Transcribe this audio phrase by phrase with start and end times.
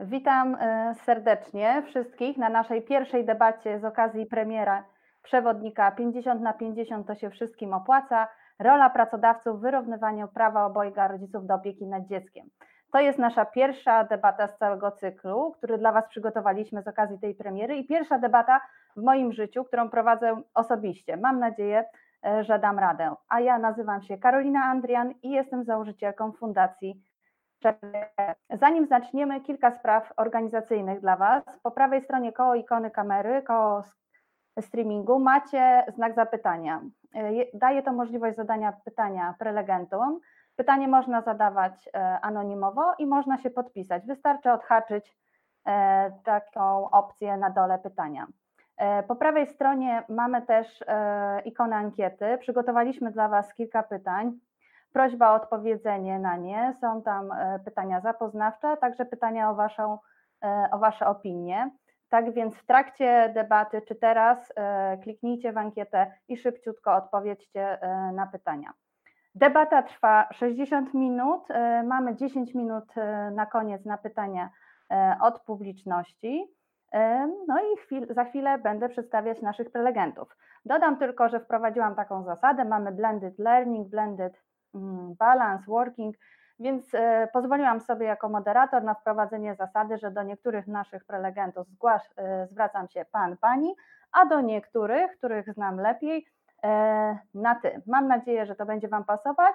[0.00, 4.84] Witam e, serdecznie wszystkich na naszej pierwszej debacie z okazji premiera
[5.22, 8.28] przewodnika 50 na 50 to się wszystkim opłaca.
[8.58, 12.50] Rola pracodawców w wyrównywaniu prawa obojga rodziców do opieki nad dzieckiem.
[12.92, 17.34] To jest nasza pierwsza debata z całego cyklu, który dla Was przygotowaliśmy z okazji tej
[17.34, 18.60] premiery i pierwsza debata
[18.96, 21.16] w moim życiu, którą prowadzę osobiście.
[21.16, 21.84] Mam nadzieję,
[22.26, 23.14] e, że dam radę.
[23.28, 27.02] A ja nazywam się Karolina Andrian i jestem założycielką Fundacji
[28.50, 31.44] Zanim zaczniemy, kilka spraw organizacyjnych dla Was.
[31.62, 33.82] Po prawej stronie koło ikony kamery, koło
[34.60, 36.82] streamingu macie znak zapytania.
[37.54, 40.20] Daje to możliwość zadania pytania prelegentom.
[40.56, 44.06] Pytanie można zadawać e, anonimowo i można się podpisać.
[44.06, 45.16] Wystarczy odhaczyć
[45.66, 48.26] e, taką opcję na dole pytania.
[48.76, 50.84] E, po prawej stronie mamy też
[51.44, 52.38] ikonę ankiety.
[52.40, 54.38] Przygotowaliśmy dla Was kilka pytań
[54.92, 56.74] prośba o odpowiedzenie na nie.
[56.80, 59.98] Są tam e, pytania zapoznawcze, także pytania o, waszą,
[60.44, 61.70] e, o Wasze opinie.
[62.08, 67.78] Tak więc w trakcie debaty, czy teraz, e, kliknijcie w ankietę i szybciutko odpowiedzcie
[68.12, 68.72] na pytania.
[69.34, 71.48] Debata trwa 60 minut.
[71.84, 72.84] Mamy 10 minut
[73.32, 74.50] na koniec na pytania
[75.20, 76.54] od publiczności.
[77.48, 80.36] No i chwil, za chwilę będę przedstawiać naszych prelegentów.
[80.64, 82.64] Dodam tylko, że wprowadziłam taką zasadę.
[82.64, 84.42] Mamy blended learning, blended
[84.74, 86.16] Mm, balance, working,
[86.60, 92.02] więc e, pozwoliłam sobie jako moderator na wprowadzenie zasady, że do niektórych naszych prelegentów zgłasz,
[92.16, 93.74] e, zwracam się pan, pani,
[94.12, 96.26] a do niektórych, których znam lepiej,
[96.64, 97.82] e, na ty.
[97.86, 99.54] Mam nadzieję, że to będzie Wam pasować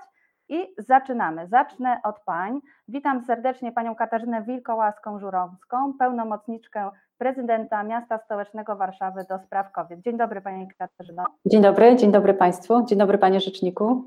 [0.49, 1.47] i zaczynamy.
[1.47, 2.59] Zacznę od pań.
[2.87, 9.99] Witam serdecznie panią Katarzynę Wilkołaską-Żurowską, pełnomocniczkę prezydenta miasta stołecznego Warszawy do spraw kobiet.
[9.99, 11.23] Dzień dobry pani Katarzyno.
[11.45, 14.03] Dzień dobry, dzień dobry państwu, dzień dobry panie rzeczniku.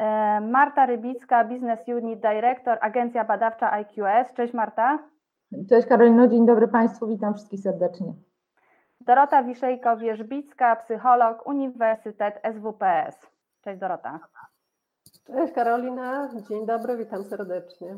[0.00, 4.34] E, Marta Rybicka, Business Unit Director, Agencja Badawcza IQS.
[4.34, 4.98] Cześć Marta.
[5.68, 8.12] Cześć Karolino, dzień dobry Państwu, witam wszystkich serdecznie.
[9.00, 13.30] Dorota Wiszejko-Wierzbicka, psycholog, Uniwersytet SWPS.
[13.64, 14.20] Cześć Dorota.
[15.26, 17.96] Cześć Karolina, dzień dobry, witam serdecznie.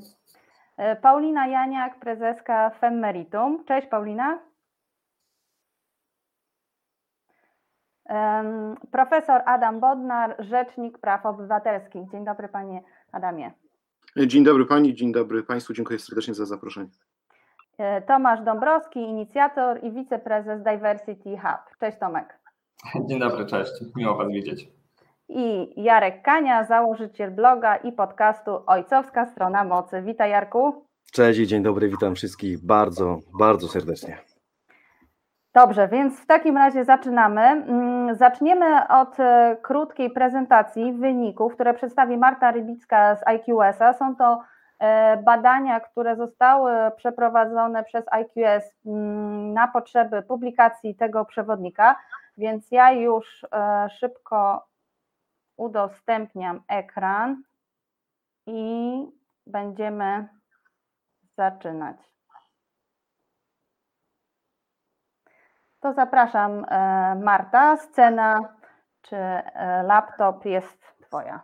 [0.76, 3.64] E, Paulina Janiak, prezeska Femmeritum.
[3.64, 4.38] Cześć Paulina.
[8.90, 12.10] Profesor Adam Bodnar, Rzecznik Praw Obywatelskich.
[12.10, 13.52] Dzień dobry Panie Adamie.
[14.26, 16.90] Dzień dobry Pani, dzień dobry Państwu, dziękuję serdecznie za zaproszenie.
[17.78, 21.78] E, Tomasz Dąbrowski, inicjator i wiceprezes Diversity Hub.
[21.80, 22.38] Cześć Tomek.
[23.08, 24.68] Dzień dobry, cześć, miło Was widzieć.
[25.28, 30.02] I Jarek Kania, założyciel bloga i podcastu Ojcowska Strona Mocy.
[30.02, 30.86] Witaj Jarku.
[31.12, 34.31] Cześć i dzień dobry, witam wszystkich bardzo, bardzo serdecznie.
[35.54, 37.40] Dobrze, więc w takim razie zaczynamy.
[37.40, 43.92] Mm, zaczniemy od e, krótkiej prezentacji wyników, które przedstawi Marta Rybicka z IQS-a.
[43.92, 44.40] Są to
[44.78, 51.96] e, badania, które zostały przeprowadzone przez IQS mm, na potrzeby publikacji tego przewodnika,
[52.38, 54.66] więc ja już e, szybko
[55.56, 57.42] udostępniam ekran
[58.46, 58.92] i
[59.46, 60.28] będziemy
[61.36, 62.11] zaczynać.
[65.82, 67.76] To zapraszam e, Marta.
[67.76, 68.40] Scena
[69.02, 71.42] czy e, laptop jest Twoja.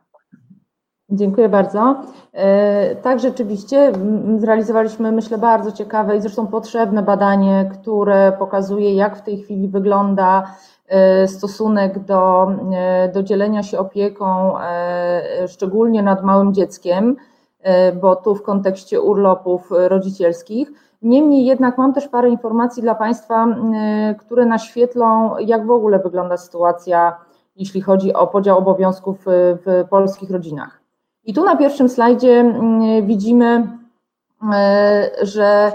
[1.11, 2.03] Dziękuję bardzo.
[2.33, 3.93] E, tak, rzeczywiście
[4.39, 10.55] zrealizowaliśmy, myślę, bardzo ciekawe i zresztą potrzebne badanie, które pokazuje, jak w tej chwili wygląda
[11.27, 12.51] stosunek do,
[13.15, 14.55] do dzielenia się opieką,
[15.49, 17.17] szczególnie nad małym dzieckiem,
[18.01, 20.88] bo tu w kontekście urlopów rodzicielskich.
[21.03, 23.47] Niemniej jednak mam też parę informacji dla Państwa,
[24.19, 27.17] które naświetlą, jak w ogóle wygląda sytuacja,
[27.57, 30.81] jeśli chodzi o podział obowiązków w polskich rodzinach.
[31.25, 32.55] I tu na pierwszym slajdzie
[33.03, 33.79] widzimy,
[35.23, 35.73] że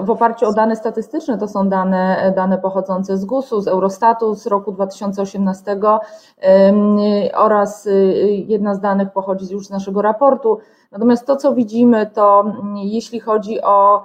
[0.00, 4.46] w oparciu o dane statystyczne, to są dane, dane pochodzące z GUS-u, z Eurostatu z
[4.46, 5.80] roku 2018
[7.34, 7.88] oraz
[8.28, 10.58] jedna z danych pochodzi już z naszego raportu.
[10.92, 14.02] Natomiast to, co widzimy, to jeśli chodzi o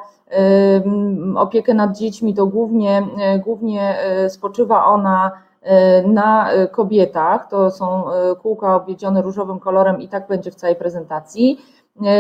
[1.36, 5.32] opiekę nad dziećmi, to głównie, e, głównie e, spoczywa ona
[5.62, 7.48] e, na kobietach.
[7.50, 8.04] To są
[8.42, 11.62] kółka obwiedzione różowym kolorem i tak będzie w całej prezentacji.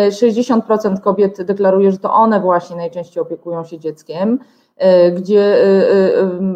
[0.09, 4.39] 60% kobiet deklaruje, że to one właśnie najczęściej opiekują się dzieckiem,
[5.15, 5.57] gdzie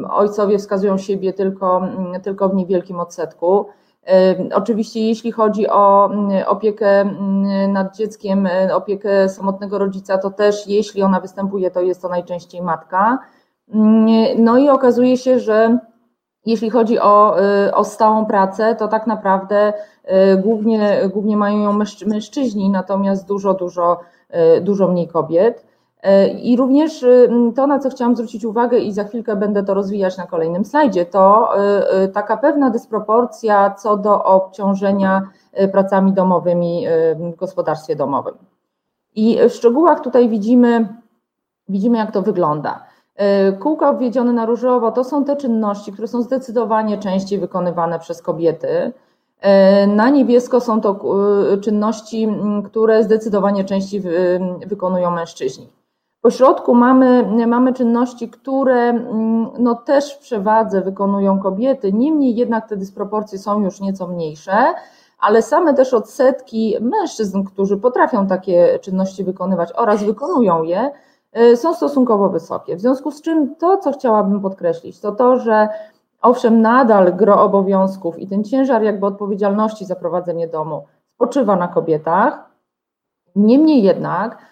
[0.10, 1.82] ojcowie wskazują siebie tylko,
[2.24, 3.66] tylko w niewielkim odsetku.
[4.54, 10.68] Oczywiście, jeśli chodzi o mm, opiekę mm, nad dzieckiem, e, opiekę samotnego rodzica, to też
[10.68, 13.20] jeśli ona występuje, to jest to najczęściej matka.
[13.74, 15.78] Mm, no i okazuje się, że
[16.46, 21.80] jeśli chodzi o, e, o stałą pracę, to tak naprawdę e, głównie, głównie mają ją
[22.06, 24.00] mężczyźni, natomiast dużo, dużo,
[24.62, 25.71] dużo mniej kobiet.
[26.42, 27.06] I również
[27.56, 31.06] to, na co chciałam zwrócić uwagę, i za chwilkę będę to rozwijać na kolejnym slajdzie,
[31.06, 31.50] to
[32.14, 35.22] taka pewna dysproporcja co do obciążenia
[35.72, 38.34] pracami domowymi w gospodarstwie domowym.
[39.16, 40.88] I w szczegółach tutaj widzimy,
[41.70, 42.84] widzimy jak to wygląda.
[43.60, 48.92] Kółka obwiedzione na różowo to są te czynności, które są zdecydowanie częściej wykonywane przez kobiety.
[49.88, 51.00] Na niebiesko są to
[51.62, 52.28] czynności,
[52.66, 54.04] które zdecydowanie częściej
[54.68, 55.70] wykonują mężczyźni.
[56.22, 58.94] Po środku mamy, mamy czynności, które
[59.60, 64.54] no, też w przewadze wykonują kobiety, niemniej jednak te dysproporcje są już nieco mniejsze,
[65.20, 70.92] ale same też odsetki mężczyzn, którzy potrafią takie czynności wykonywać oraz wykonują je,
[71.56, 72.76] są stosunkowo wysokie.
[72.76, 75.70] W związku z czym to, co chciałabym podkreślić, to to, że
[76.22, 80.84] owszem, nadal gro obowiązków i ten ciężar jakby odpowiedzialności za prowadzenie domu
[81.16, 82.50] spoczywa na kobietach,
[83.36, 84.51] niemniej jednak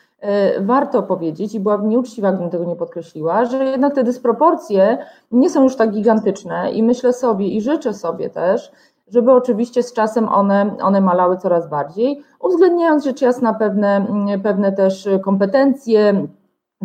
[0.59, 4.97] warto powiedzieć, i byłabym nieuczciwa, gdybym tego nie podkreśliła, że jednak te dysproporcje
[5.31, 8.71] nie są już tak gigantyczne i myślę sobie i życzę sobie też,
[9.07, 14.05] żeby oczywiście z czasem one, one malały coraz bardziej, uwzględniając rzecz jasna pewne,
[14.43, 16.27] pewne też kompetencje.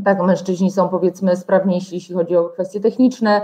[0.04, 3.40] Tak, mężczyźni są powiedzmy sprawniejsi, jeśli chodzi o kwestie techniczne,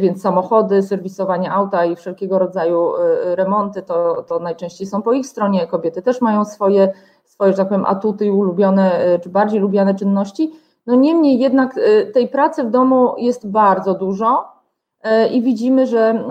[0.00, 2.92] więc samochody, serwisowanie auta i wszelkiego rodzaju
[3.24, 5.66] remonty to, to najczęściej są po ich stronie.
[5.66, 6.92] Kobiety też mają swoje,
[7.26, 10.52] swoje, że tak powiem, atuty i ulubione, czy bardziej lubiane czynności.
[10.86, 11.80] No niemniej jednak
[12.14, 14.44] tej pracy w domu jest bardzo dużo
[15.32, 16.24] i widzimy, że,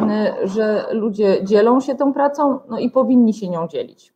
[0.43, 4.13] że ludzie dzielą się tą pracą no i powinni się nią dzielić.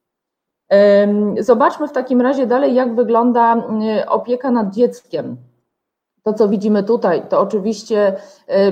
[1.40, 3.64] Zobaczmy w takim razie dalej, jak wygląda
[4.08, 5.38] opieka nad dzieckiem.
[6.24, 8.14] To, co widzimy tutaj, to oczywiście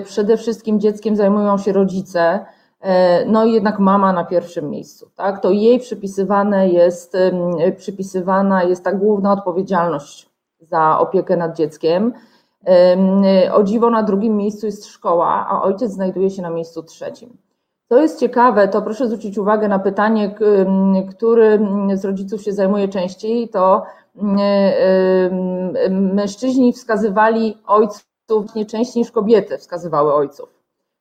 [0.03, 2.45] przede wszystkim dzieckiem zajmują się rodzice,
[3.27, 5.41] no i jednak mama na pierwszym miejscu, tak?
[5.41, 7.17] To jej przypisywane jest,
[7.77, 10.29] przypisywana jest ta główna odpowiedzialność
[10.61, 12.13] za opiekę nad dzieckiem.
[13.53, 17.37] O dziwo na drugim miejscu jest szkoła, a ojciec znajduje się na miejscu trzecim.
[17.89, 20.35] Co jest ciekawe, to proszę zwrócić uwagę na pytanie,
[21.09, 21.59] który
[21.93, 23.83] z rodziców się zajmuje częściej, to
[25.89, 28.05] mężczyźni wskazywali ojców
[28.55, 30.56] nie częściej niż kobiety wskazywały ojców.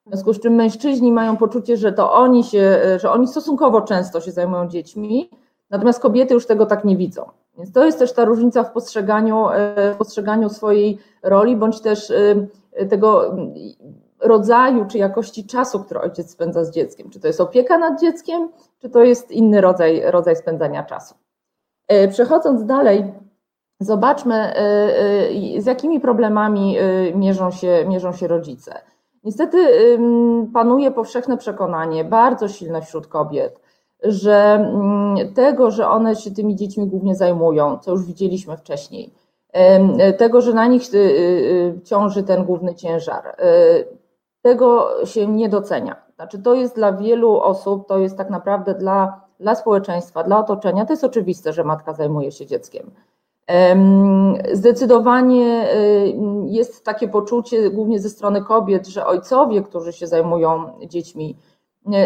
[0.06, 4.20] W związku z czym mężczyźni mają poczucie, że to oni się, że oni stosunkowo często
[4.20, 5.31] się zajmują dziećmi,
[5.70, 7.23] natomiast kobiety już tego tak nie widzą.
[7.58, 9.47] Więc to jest też ta różnica w postrzeganiu,
[9.94, 12.12] w postrzeganiu swojej roli, bądź też
[12.91, 13.37] tego
[14.20, 17.11] rodzaju czy jakości czasu, który ojciec spędza z dzieckiem.
[17.11, 18.49] Czy to jest opieka nad dzieckiem,
[18.79, 21.14] czy to jest inny rodzaj, rodzaj spędzania czasu.
[22.11, 23.14] Przechodząc dalej,
[23.81, 24.52] zobaczmy,
[25.59, 26.76] z jakimi problemami
[27.14, 28.75] mierzą się, mierzą się rodzice.
[29.26, 29.58] Niestety
[30.52, 33.61] panuje powszechne przekonanie, bardzo silne wśród kobiet,
[34.02, 34.70] że
[35.34, 39.14] tego, że one się tymi dziećmi głównie zajmują, co już widzieliśmy wcześniej,
[40.19, 40.82] tego, że na nich
[41.84, 43.37] ciąży ten główny ciężar,
[44.43, 45.96] tego się nie docenia.
[46.14, 50.87] Znaczy, to jest dla wielu osób, to jest tak naprawdę dla, dla społeczeństwa, dla otoczenia,
[50.87, 52.90] to jest oczywiste, że matka zajmuje się dzieckiem.
[54.53, 55.69] Zdecydowanie
[56.47, 61.37] jest takie poczucie, głównie ze strony kobiet, że ojcowie, którzy się zajmują dziećmi,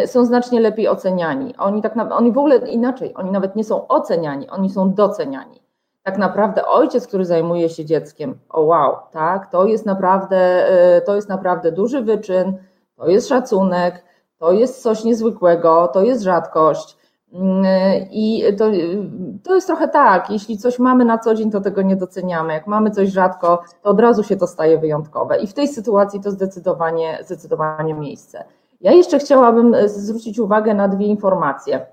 [0.06, 1.54] są znacznie lepiej oceniani.
[1.58, 5.60] Oni tak oni w ogóle inaczej, oni nawet nie są oceniani, oni są doceniani.
[6.02, 10.66] Tak naprawdę ojciec, który zajmuje się dzieckiem, o wow, tak, to jest naprawdę,
[11.06, 12.58] to jest naprawdę duży wyczyn,
[12.96, 14.04] to jest szacunek,
[14.38, 16.99] to jest coś niezwykłego, to jest rzadkość.
[18.10, 18.64] I to,
[19.42, 22.52] to jest trochę tak, jeśli coś mamy na co dzień, to tego nie doceniamy.
[22.52, 25.38] Jak mamy coś rzadko, to od razu się to staje wyjątkowe.
[25.38, 28.44] I w tej sytuacji to zdecydowanie, zdecydowanie miejsce.
[28.80, 31.86] Ja jeszcze chciałabym zwrócić uwagę na dwie informacje.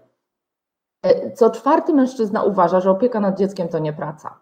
[1.36, 4.40] Co czwarty mężczyzna uważa, że opieka nad dzieckiem to nie praca.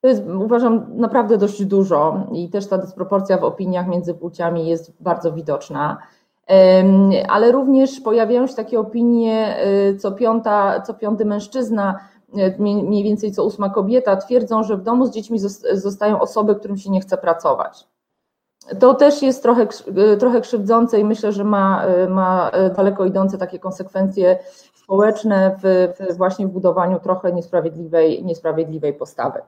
[0.00, 5.02] To jest, uważam, naprawdę dość dużo i też ta dysproporcja w opiniach między płciami jest
[5.02, 5.98] bardzo widoczna.
[7.28, 9.56] Ale również pojawiają się takie opinie,
[9.98, 12.00] co, piąta, co piąty mężczyzna,
[12.58, 15.38] mniej więcej co ósma kobieta, twierdzą, że w domu z dziećmi
[15.72, 17.88] zostają osoby, którym się nie chce pracować.
[18.80, 19.66] To też jest trochę,
[20.18, 24.38] trochę krzywdzące i myślę, że ma, ma daleko idące takie konsekwencje
[24.74, 29.40] społeczne w, w właśnie w budowaniu trochę niesprawiedliwej, niesprawiedliwej postawy.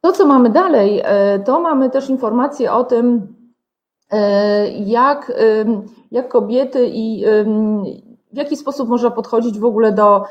[0.00, 1.02] To, co mamy dalej,
[1.44, 3.33] to mamy też informacje o tym,
[4.86, 5.32] jak,
[6.10, 7.24] jak kobiety i
[8.32, 10.24] w jaki sposób można podchodzić w ogóle do,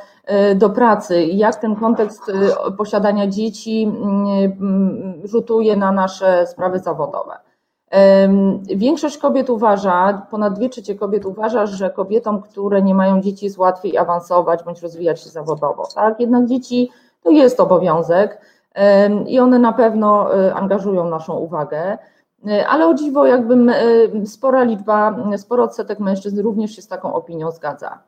[0.56, 2.32] do pracy, jak ten kontekst
[2.78, 3.92] posiadania dzieci
[5.24, 7.34] rzutuje na nasze sprawy zawodowe.
[8.76, 13.58] Większość kobiet uważa, ponad dwie trzecie kobiet uważa, że kobietom, które nie mają dzieci, jest
[13.58, 15.88] łatwiej awansować bądź rozwijać się zawodowo.
[15.96, 16.20] Tak?
[16.20, 16.90] Jednak dzieci
[17.24, 18.42] to jest obowiązek.
[19.28, 21.98] i one na pewno angażują naszą uwagę.
[22.70, 23.72] Ale o dziwo, jakbym
[24.26, 28.00] spora liczba, sporo odsetek mężczyzn również się z taką opinią zgadza.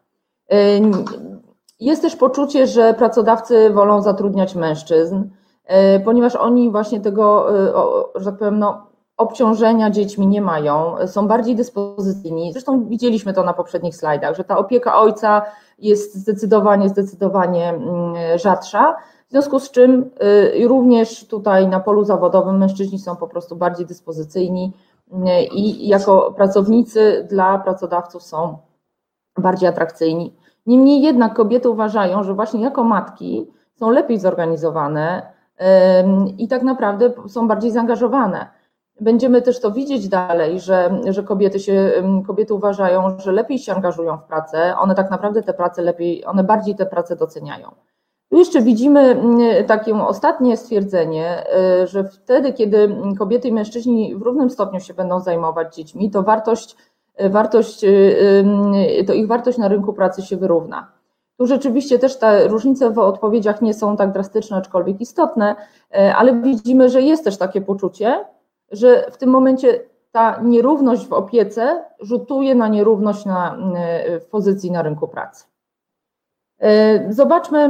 [1.80, 5.24] Jest też poczucie, że pracodawcy wolą zatrudniać mężczyzn,
[6.06, 7.48] ponieważ oni właśnie tego,
[8.15, 8.88] że tak powiem, no,
[9.18, 12.51] obciążenia dziećmi nie mają, są bardziej dyspozycyjni.
[12.54, 15.42] Zresztą widzieliśmy to na poprzednich slajdach, że ta opieka ojca
[15.80, 18.96] jest zdecydowanie, zdecydowanie mm, rzadsza.
[19.36, 20.12] Związku z czym
[20.56, 24.74] y, również tutaj na polu zawodowym mężczyźni są po prostu bardziej dyspozycyjni
[25.12, 28.58] y, i jako pracownicy dla pracodawców są
[29.38, 30.36] bardziej atrakcyjni.
[30.65, 35.34] Niemniej jednak kobiety uważają, że właśnie jako matki są lepiej zorganizowane
[36.38, 38.48] i tak naprawdę są bardziej zaangażowane.
[39.01, 41.92] Będziemy też to widzieć dalej, że, że kobiety, się,
[42.27, 46.44] kobiety uważają, że lepiej się angażują w pracę, one tak naprawdę te prace lepiej, one
[46.44, 47.72] bardziej te prace doceniają.
[48.32, 49.24] Jeszcze widzimy
[49.67, 51.44] takie ostatnie stwierdzenie,
[51.84, 56.24] y, że wtedy, kiedy kobiety i mężczyźni w równym stopniu się będą zajmować dziećmi, to
[56.24, 56.75] wartość,
[57.22, 60.91] y, wartość y, to ich wartość na rynku pracy się wyrówna.
[61.38, 65.55] Tu rzeczywiście też te różnice w odpowiedziach nie są tak drastyczne, aczkolwiek istotne,
[66.15, 68.25] ale widzimy, że jest też takie poczucie,
[68.72, 69.79] że w tym momencie
[70.12, 73.58] ta nierówność w opiece rzutuje na nierówność na,
[74.22, 75.46] w pozycji na rynku pracy.
[77.10, 77.70] Zobaczmy,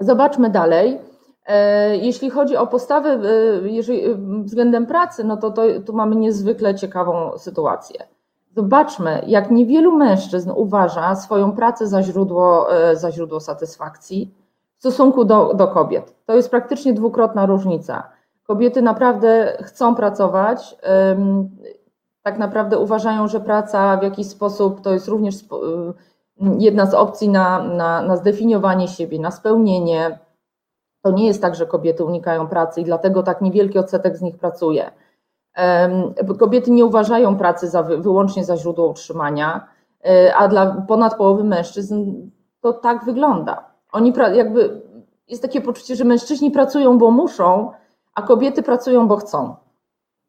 [0.00, 0.98] zobaczmy dalej.
[1.46, 4.02] E, jeśli chodzi o postawę e, jeżeli,
[4.44, 8.06] względem pracy, no to, to tu mamy niezwykle ciekawą sytuację.
[8.56, 14.34] Zobaczmy, jak niewielu mężczyzn uważa swoją pracę za źródło, za źródło satysfakcji
[14.76, 16.14] w stosunku do, do kobiet.
[16.26, 18.02] To jest praktycznie dwukrotna różnica.
[18.46, 20.76] Kobiety naprawdę chcą pracować.
[22.22, 25.34] Tak naprawdę uważają, że praca w jakiś sposób to jest również
[26.58, 30.18] jedna z opcji na, na, na zdefiniowanie siebie, na spełnienie.
[31.02, 34.38] To nie jest tak, że kobiety unikają pracy i dlatego tak niewielki odsetek z nich
[34.38, 34.90] pracuje.
[36.38, 39.68] Kobiety nie uważają pracy za, wyłącznie za źródło utrzymania,
[40.04, 43.64] e, a dla ponad połowy mężczyzn to tak wygląda.
[43.92, 44.82] Oni jakby
[45.28, 47.72] jest takie poczucie, że mężczyźni pracują, bo muszą,
[48.14, 49.56] a kobiety pracują, bo chcą.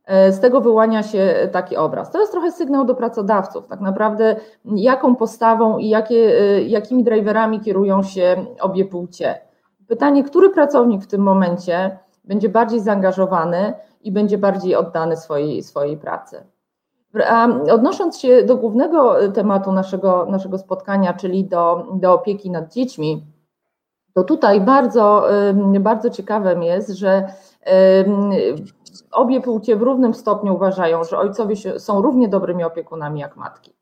[0.06, 2.12] E, z tego wyłania się taki obraz.
[2.12, 4.36] To jest trochę sygnał do pracodawców, tak naprawdę
[4.66, 9.42] jaką postawą i jakie, e, jakimi driverami kierują się obie płcie.
[9.88, 15.98] Pytanie, który pracownik w tym momencie będzie bardziej zaangażowany i będzie bardziej oddany swojej, swojej
[15.98, 16.44] pracy.
[17.28, 23.26] A odnosząc się do głównego tematu naszego, naszego spotkania, czyli do, do opieki nad dziećmi,
[24.14, 25.28] to tutaj bardzo,
[25.80, 27.28] bardzo ciekawym jest, że
[29.12, 33.74] obie płcie w równym stopniu uważają, że ojcowie są równie dobrymi opiekunami jak matki.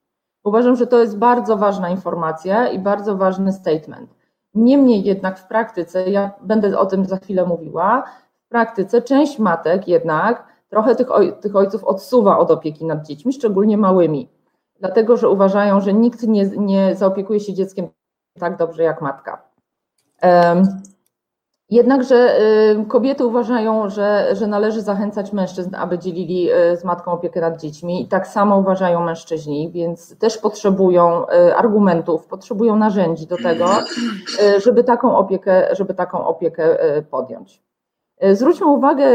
[0.43, 4.15] Uważam, że to jest bardzo ważna informacja i bardzo ważny statement.
[4.55, 8.03] Niemniej jednak w praktyce, ja będę o tym za chwilę mówiła,
[8.46, 13.34] w praktyce część matek jednak trochę tych, oj, tych ojców odsuwa od opieki nad dziećmi,
[13.34, 14.29] szczególnie małymi,
[14.79, 17.88] dlatego że uważają, że nikt nie, nie zaopiekuje się dzieckiem
[18.39, 19.41] tak dobrze jak matka.
[21.74, 22.39] Jednakże
[22.82, 27.62] y, kobiety uważają, że, że należy zachęcać mężczyzn, aby dzielili y, z matką opiekę nad
[27.62, 33.65] dziećmi i tak samo uważają mężczyźni, więc też potrzebują y, argumentów, potrzebują narzędzi do tego,
[34.63, 36.77] żeby taką opiekę, żeby taką opiekę
[37.12, 37.63] podjąć.
[38.32, 39.06] Zwróćmy uwagę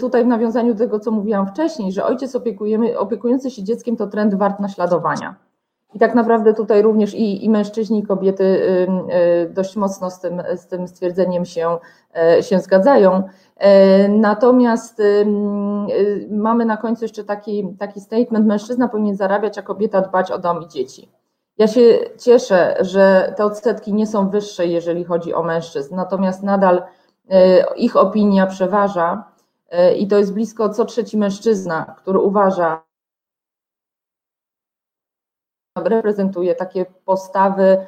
[0.00, 2.36] tutaj w nawiązaniu do tego, co mówiłam wcześniej, że ojciec
[2.96, 5.34] opiekujący się dzieckiem to trend wart naśladowania.
[5.94, 10.42] I tak naprawdę tutaj również i, i mężczyźni, i kobiety y, dość mocno z tym,
[10.56, 11.78] z tym stwierdzeniem się,
[12.16, 13.22] e, się zgadzają.
[13.56, 15.26] E, natomiast y,
[16.30, 20.62] mamy na końcu jeszcze taki, taki statement: mężczyzna powinien zarabiać, a kobieta dbać o dom
[20.62, 21.08] i dzieci.
[21.58, 21.80] Ja się
[22.18, 26.82] cieszę, że te odsetki nie są wyższe, jeżeli chodzi o mężczyzn, natomiast nadal
[27.30, 29.34] e, ich opinia przeważa
[29.98, 32.82] i to jest blisko co trzeci mężczyzna, który uważa,
[35.78, 37.86] reprezentuje takie postawy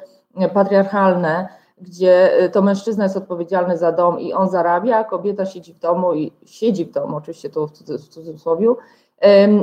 [0.53, 1.47] patriarchalne,
[1.81, 6.13] gdzie to mężczyzna jest odpowiedzialny za dom i on zarabia, a kobieta siedzi w domu
[6.13, 7.71] i siedzi w domu, oczywiście to w
[8.09, 8.67] cudzysłowie,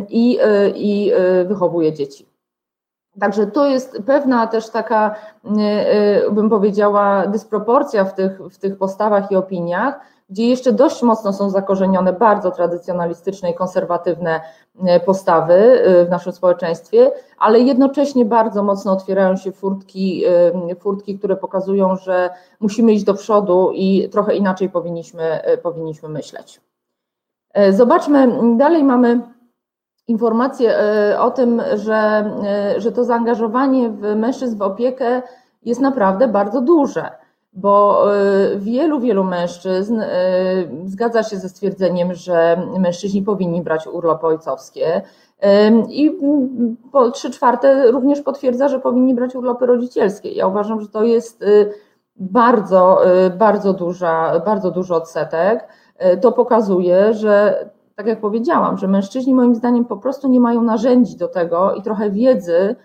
[0.08, 0.38] i,
[0.74, 1.12] i
[1.46, 2.28] wychowuje dzieci.
[3.20, 5.14] Także to jest pewna też taka,
[6.30, 10.00] bym powiedziała, dysproporcja w tych, w tych postawach i opiniach,
[10.34, 14.40] gdzie jeszcze dość mocno są zakorzenione bardzo tradycjonalistyczne i konserwatywne
[14.84, 20.24] e, postawy e, w naszym społeczeństwie, ale jednocześnie bardzo mocno otwierają się furtki,
[20.70, 26.60] e, furtki, które pokazują, że musimy iść do przodu i trochę inaczej powinniśmy, powinniśmy myśleć.
[27.70, 29.20] Zobaczmy, dalej mamy
[30.08, 30.78] informację
[31.20, 32.30] o tym, że,
[32.76, 35.22] że to zaangażowanie w mężczyzn w opiekę
[35.62, 37.23] jest naprawdę bardzo duże.
[37.54, 40.06] Bo y, wielu, wielu mężczyzn y,
[40.84, 45.02] zgadza się ze stwierdzeniem, że mężczyźni powinni brać urlopy ojcowskie.
[45.88, 46.18] I
[46.92, 50.32] po trzy czwarte również potwierdza, że powinni brać urlopy rodzicielskie.
[50.32, 51.72] Ja uważam, że to jest y,
[52.16, 53.00] bardzo,
[53.38, 55.68] bardzo, duża, bardzo duży odsetek.
[56.20, 61.16] To pokazuje, że tak jak powiedziałam, że mężczyźni moim zdaniem po prostu nie mają narzędzi
[61.16, 62.76] do tego i trochę wiedzy,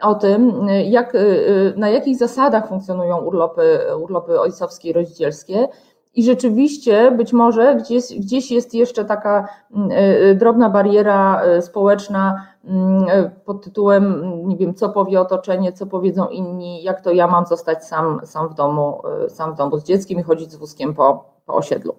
[0.00, 5.68] o tym, jak, y, y, na jakich zasadach funkcjonują urlopy, urlopy ojcowskie i rodzicielskie.
[6.14, 13.30] I rzeczywiście być może gdzieś, gdzieś jest jeszcze taka mm, y, drobna bariera społeczna mm,
[13.44, 17.84] pod tytułem, nie wiem, co powie otoczenie, co powiedzą inni, jak to ja mam zostać
[17.84, 21.54] sam, sam, w, domu, sam w domu z dzieckiem i chodzić z wózkiem po, po
[21.54, 21.94] osiedlu.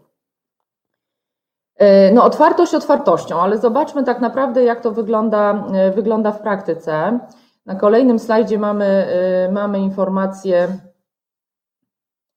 [2.13, 5.63] No, otwartość otwartością, ale zobaczmy tak naprawdę, jak to wygląda,
[5.95, 7.19] wygląda w praktyce.
[7.67, 9.07] Na kolejnym slajdzie mamy,
[9.47, 10.67] y, mamy informację.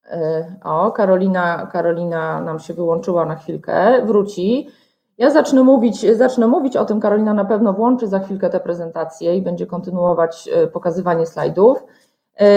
[0.05, 0.15] Y,
[0.63, 4.69] o, Karolina, Karolina nam się wyłączyła na chwilkę, wróci.
[5.17, 9.35] Ja zacznę mówić, zacznę mówić o tym, Karolina na pewno włączy za chwilkę tę prezentację
[9.35, 11.83] i będzie kontynuować y, pokazywanie slajdów.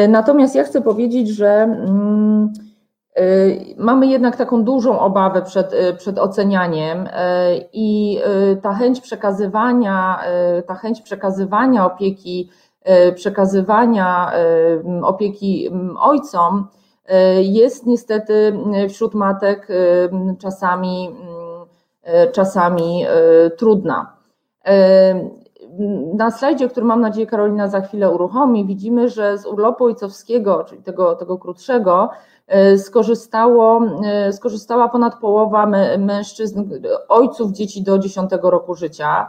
[0.09, 2.53] Natomiast ja chcę powiedzieć, że mm,
[3.77, 7.09] mamy jednak taką dużą obawę przed, przed ocenianiem
[7.73, 8.21] i
[8.63, 10.21] ta chęć przekazywania,
[10.67, 12.51] ta chęć przekazywania opieki
[13.15, 14.33] przekazywania
[15.03, 16.67] opieki ojcom
[17.43, 19.69] jest niestety wśród matek
[20.39, 21.17] czasami,
[22.33, 23.05] czasami
[23.57, 24.17] trudna.
[26.15, 30.83] Na slajdzie, który mam nadzieję Karolina za chwilę uruchomi, widzimy, że z urlopu ojcowskiego, czyli
[30.83, 32.11] tego, tego krótszego,
[32.79, 33.81] skorzystało,
[34.33, 35.67] skorzystała ponad połowa
[35.99, 36.65] mężczyzn,
[37.09, 39.27] ojców dzieci do 10 roku życia.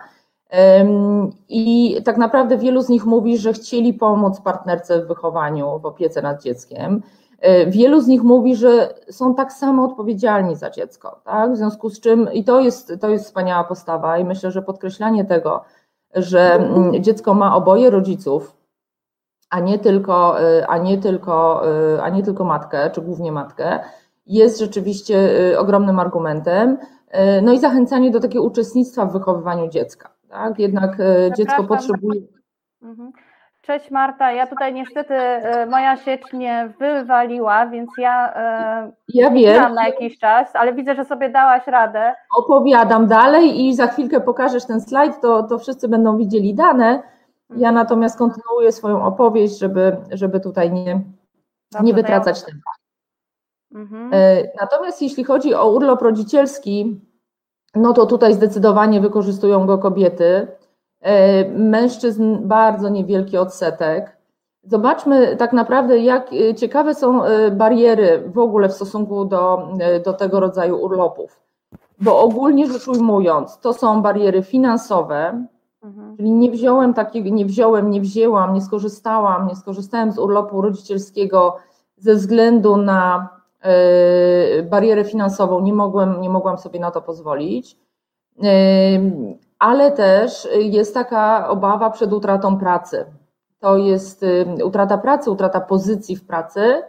[1.49, 6.21] I tak naprawdę wielu z nich mówi, że chcieli pomóc partnerce w wychowaniu, w opiece
[6.21, 7.01] nad dzieckiem.
[7.39, 11.53] E, wielu z nich mówi, że są tak samo odpowiedzialni za dziecko, tak?
[11.53, 15.25] W związku z czym, i to jest, to jest wspaniała postawa, i myślę, że podkreślanie
[15.25, 15.63] tego,
[16.15, 18.55] że mm, dziecko ma oboje rodziców,
[19.49, 21.63] a nie tylko, e, a nie tylko,
[21.95, 23.79] e, a nie tylko matkę, czy głównie matkę,
[24.25, 25.17] jest rzeczywiście
[25.57, 26.77] ogromnym argumentem.
[27.41, 30.59] No i zachęcanie do takiego uczestnictwa w wychowywaniu dziecka tak?
[30.59, 30.97] Jednak
[31.37, 32.21] dziecko potrzebuje.
[32.81, 33.11] Mhm.
[33.61, 35.13] Cześć Marta, ja tutaj niestety
[35.69, 38.33] moja sieć mnie wywaliła, więc ja,
[39.13, 42.13] ja wiem na jakiś czas, ale widzę, że sobie dałaś radę.
[42.37, 47.03] Opowiadam dalej i za chwilkę pokażesz ten slajd, to, to wszyscy będą widzieli dane.
[47.49, 47.75] Ja mhm.
[47.75, 51.01] natomiast kontynuuję swoją opowieść, żeby, żeby tutaj nie,
[51.83, 52.71] nie wytracać tempa.
[53.75, 54.11] Mhm.
[54.61, 57.01] Natomiast jeśli chodzi o urlop rodzicielski,
[57.75, 60.47] no to tutaj zdecydowanie wykorzystują go kobiety.
[61.01, 64.17] E, mężczyzn bardzo niewielki odsetek.
[64.63, 69.69] Zobaczmy tak naprawdę, jak e, ciekawe są e, bariery w ogóle w stosunku do,
[70.05, 71.41] do tego rodzaju urlopów.
[72.01, 75.45] Bo ogólnie rzecz ujmując, to są bariery finansowe,
[75.85, 76.17] mhm.
[76.17, 81.57] czyli nie wziąłem takiego, nie wziąłem, nie wzięłam, nie skorzystałam, nie skorzystałem z urlopu rodzicielskiego
[81.97, 87.77] ze względu na E, barierę finansową, nie mogłem, nie mogłam sobie na to pozwolić.
[88.43, 88.47] E,
[89.59, 93.05] ale też jest taka obawa przed utratą pracy.
[93.59, 96.83] To jest e, utrata pracy, utrata pozycji w pracy,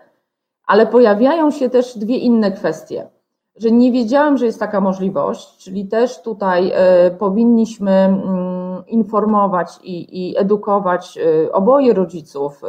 [0.67, 3.09] ale pojawiają się też dwie inne kwestie.
[3.57, 6.73] Że nie wiedziałam, że jest taka możliwość, czyli też tutaj
[7.19, 8.46] powinniśmy mm,
[8.89, 11.19] informować i, i edukować
[11.53, 12.63] oboje rodziców,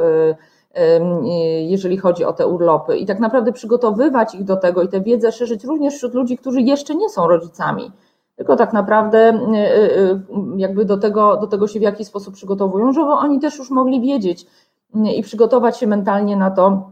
[1.68, 5.32] jeżeli chodzi o te urlopy i tak naprawdę przygotowywać ich do tego i tę wiedzę
[5.32, 7.92] szerzyć również wśród ludzi, którzy jeszcze nie są rodzicami,
[8.38, 10.20] tylko tak naprawdę y, y, y,
[10.58, 14.02] jakby do tego, do tego się w jakiś sposób przygotowują, żeby oni też już mogli
[14.02, 14.46] wiedzieć
[15.16, 16.92] i przygotować się mentalnie na to,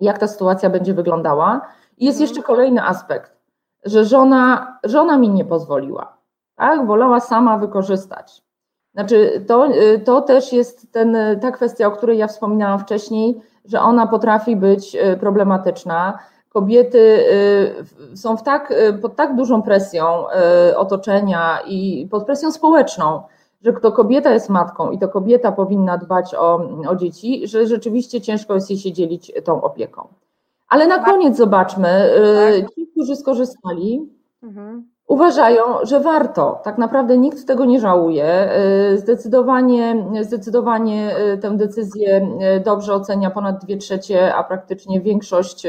[0.00, 1.60] jak ta sytuacja będzie wyglądała.
[1.98, 3.36] I jest jeszcze kolejny aspekt,
[3.84, 6.16] że żona, żona mi nie pozwoliła,
[6.54, 6.86] tak?
[6.86, 8.42] Wolała sama wykorzystać.
[8.94, 13.80] Znaczy, to, y, to też jest ten, ta kwestia, o której ja wspominałam wcześniej, że
[13.80, 16.18] ona potrafi być y, problematyczna.
[16.48, 16.98] Kobiety
[18.12, 20.24] y, są w tak, pod tak dużą presją
[20.76, 23.22] otoczenia i pod presją społeczną,
[23.62, 28.20] że to kobieta jest matką i to kobieta powinna dbać o, o dzieci, że rzeczywiście
[28.20, 30.08] ciężko jest jej się dzielić tą opieką.
[30.68, 32.10] Ale na koniec zobaczmy,
[32.60, 32.74] tak.
[32.74, 34.10] ci, którzy skorzystali,
[34.42, 36.60] mhm uważają, że warto.
[36.64, 38.50] Tak naprawdę nikt tego nie żałuje.
[38.92, 45.66] Y, zdecydowanie, zdecydowanie y, tę decyzję y, dobrze ocenia ponad dwie trzecie, a praktycznie większość,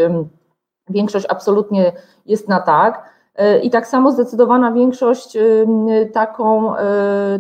[0.90, 1.92] większość absolutnie
[2.26, 3.14] jest na tak.
[3.64, 5.38] I tak samo zdecydowana większość
[6.14, 6.74] taką,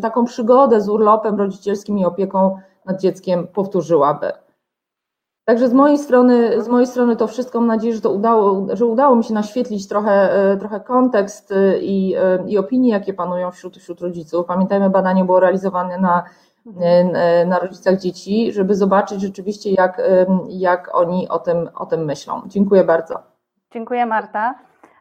[0.02, 4.32] taką przygodę z urlopem rodzicielskim i opieką nad dzieckiem powtórzyłaby.
[5.46, 7.60] Także z mojej strony, z mojej strony to wszystko.
[7.60, 10.30] Mam nadzieję, że to udało, że udało mi się naświetlić trochę,
[10.60, 12.16] trochę kontekst i,
[12.48, 14.46] i opinie, jakie panują wśród, wśród rodziców.
[14.46, 16.24] Pamiętajmy, badanie było realizowane na,
[17.46, 20.02] na rodzicach dzieci, żeby zobaczyć rzeczywiście, jak,
[20.50, 22.42] jak oni o tym, o tym myślą.
[22.46, 23.20] Dziękuję bardzo.
[23.72, 24.56] Dziękuję Marta.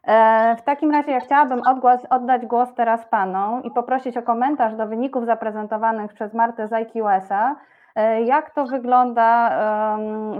[0.05, 4.75] E, w takim razie ja chciałabym odgłos, oddać głos teraz Panom i poprosić o komentarz
[4.75, 7.57] do wyników zaprezentowanych przez Martę z IQS-a.
[7.95, 9.59] E, jak to wygląda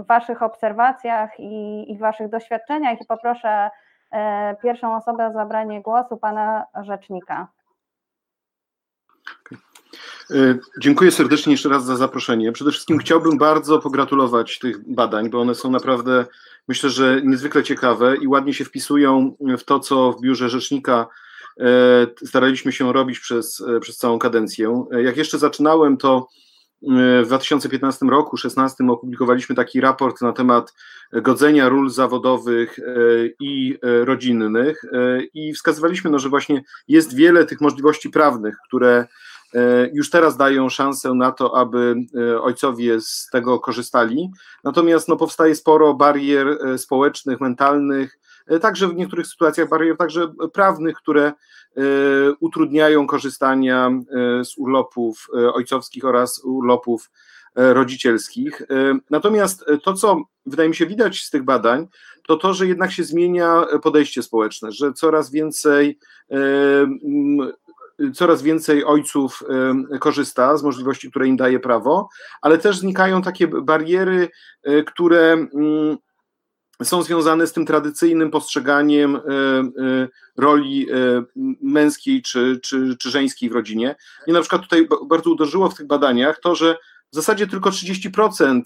[0.03, 3.01] w Waszych obserwacjach i, i Waszych doświadczeniach?
[3.01, 3.69] I poproszę
[4.11, 7.47] e, pierwszą osobę o zabranie głosu, Pana Rzecznika.
[9.45, 9.57] Okay.
[10.79, 12.51] Dziękuję serdecznie jeszcze raz za zaproszenie.
[12.51, 16.25] Przede wszystkim chciałbym bardzo pogratulować tych badań, bo one są naprawdę
[16.67, 21.07] myślę, że niezwykle ciekawe i ładnie się wpisują w to, co w biurze rzecznika
[21.59, 21.65] e,
[22.25, 24.85] staraliśmy się robić przez, e, przez całą kadencję.
[24.91, 26.27] E, jak jeszcze zaczynałem, to
[27.23, 30.73] w 2015 roku, 2016 opublikowaliśmy taki raport na temat
[31.13, 32.79] godzenia ról zawodowych
[33.39, 34.85] i rodzinnych
[35.33, 39.07] i wskazywaliśmy, no, że właśnie jest wiele tych możliwości prawnych, które
[39.55, 44.29] E, już teraz dają szansę na to, aby e, ojcowie z tego korzystali.
[44.63, 48.19] Natomiast no, powstaje sporo barier e, społecznych, mentalnych,
[48.61, 51.33] także w niektórych sytuacjach barier także prawnych, które
[52.39, 53.91] utrudniają korzystania
[54.43, 57.11] z urlopów ojcowskich oraz urlopów
[57.55, 58.61] rodzicielskich.
[59.09, 61.87] Natomiast to, co wydaje mi się widać z tych badań,
[62.27, 65.99] to to, że jednak się zmienia podejście społeczne, że coraz więcej
[68.13, 69.43] coraz więcej ojców
[69.99, 72.09] korzysta z możliwości, które im daje prawo,
[72.41, 74.29] ale też znikają takie bariery,
[74.63, 75.97] e, które mm,
[76.83, 80.07] są związane z tym tradycyjnym postrzeganiem e, e,
[80.37, 80.87] roli
[81.61, 83.95] męskiej czy, czy, czy żeńskiej w rodzinie.
[84.27, 86.77] I na przykład tutaj bardzo uderzyło w tych badaniach to, że
[87.13, 88.61] w zasadzie tylko 30%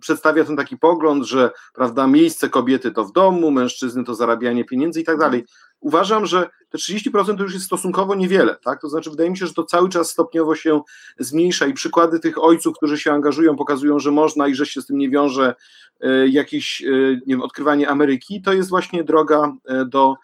[0.00, 5.00] przedstawia ten taki pogląd, że prawda, miejsce kobiety to w domu, mężczyzny to zarabianie pieniędzy
[5.00, 5.44] i tak dalej
[5.80, 8.80] uważam, że te 30% to już jest stosunkowo niewiele, tak?
[8.80, 10.80] To znaczy, wydaje mi się, że to cały czas stopniowo się
[11.18, 14.86] zmniejsza i przykłady tych ojców, którzy się angażują, pokazują, że można i że się z
[14.86, 15.54] tym nie wiąże
[16.00, 19.52] e, jakieś, e, nie wiem, odkrywanie Ameryki, to jest właśnie droga
[19.86, 20.14] do,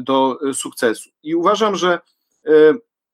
[0.00, 1.10] do sukcesu.
[1.22, 1.98] I uważam, że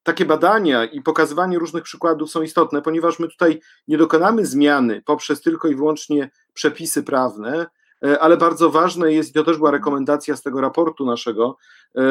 [0.03, 5.41] takie badania i pokazywanie różnych przykładów są istotne, ponieważ my tutaj nie dokonamy zmiany poprzez
[5.41, 7.67] tylko i wyłącznie przepisy prawne,
[8.05, 11.57] E, ale bardzo ważne jest, i to też była rekomendacja z tego raportu naszego,
[11.97, 12.03] e,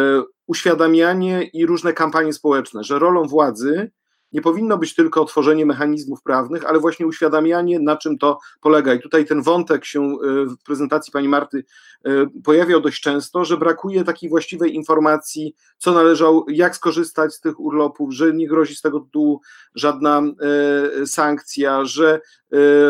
[0.47, 3.91] uświadamianie i różne kampanie społeczne, że rolą władzy
[4.34, 8.94] nie powinno być tylko tworzenie mechanizmów prawnych, ale właśnie uświadamianie, na czym to polega.
[8.94, 10.15] I tutaj ten wątek się e,
[10.46, 11.63] w prezentacji pani Marty
[12.06, 12.10] e,
[12.44, 18.13] pojawiał dość często, że brakuje takiej właściwej informacji, co należało, jak skorzystać z tych urlopów,
[18.13, 19.41] że nie grozi z tego tytułu
[19.76, 20.22] żadna
[21.02, 22.22] e, sankcja, że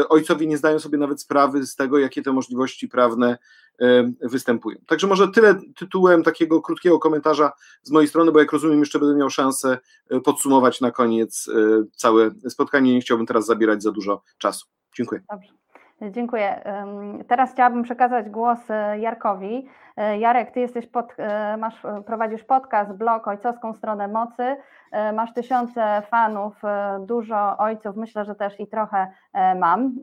[0.09, 3.37] ojcowie nie zdają sobie nawet sprawy z tego, jakie te możliwości prawne
[4.21, 4.77] występują.
[4.87, 9.15] Także może tyle tytułem takiego krótkiego komentarza z mojej strony, bo jak rozumiem, jeszcze będę
[9.15, 9.77] miał szansę
[10.09, 12.93] e, podsumować na koniec e, całe spotkanie.
[12.93, 14.67] Nie chciałbym teraz zabierać za dużo czasu.
[14.95, 15.21] Dziękuję.
[15.31, 15.53] Dobrze.
[16.11, 16.63] Dziękuję.
[17.27, 19.67] Teraz chciałabym przekazać głos e, Jarkowi.
[20.19, 21.05] Jarek, ty jesteś pod,
[21.57, 24.55] masz, prowadzisz podcast, blog Ojcowską Stronę Mocy.
[25.13, 26.53] Masz tysiące fanów,
[26.99, 29.07] dużo ojców, myślę, że też i trochę
[29.59, 29.95] mam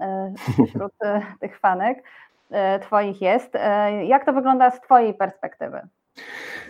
[0.68, 0.92] wśród
[1.40, 2.04] tych fanek.
[2.50, 3.54] E, twoich jest.
[3.54, 5.80] E, jak to wygląda z Twojej perspektywy?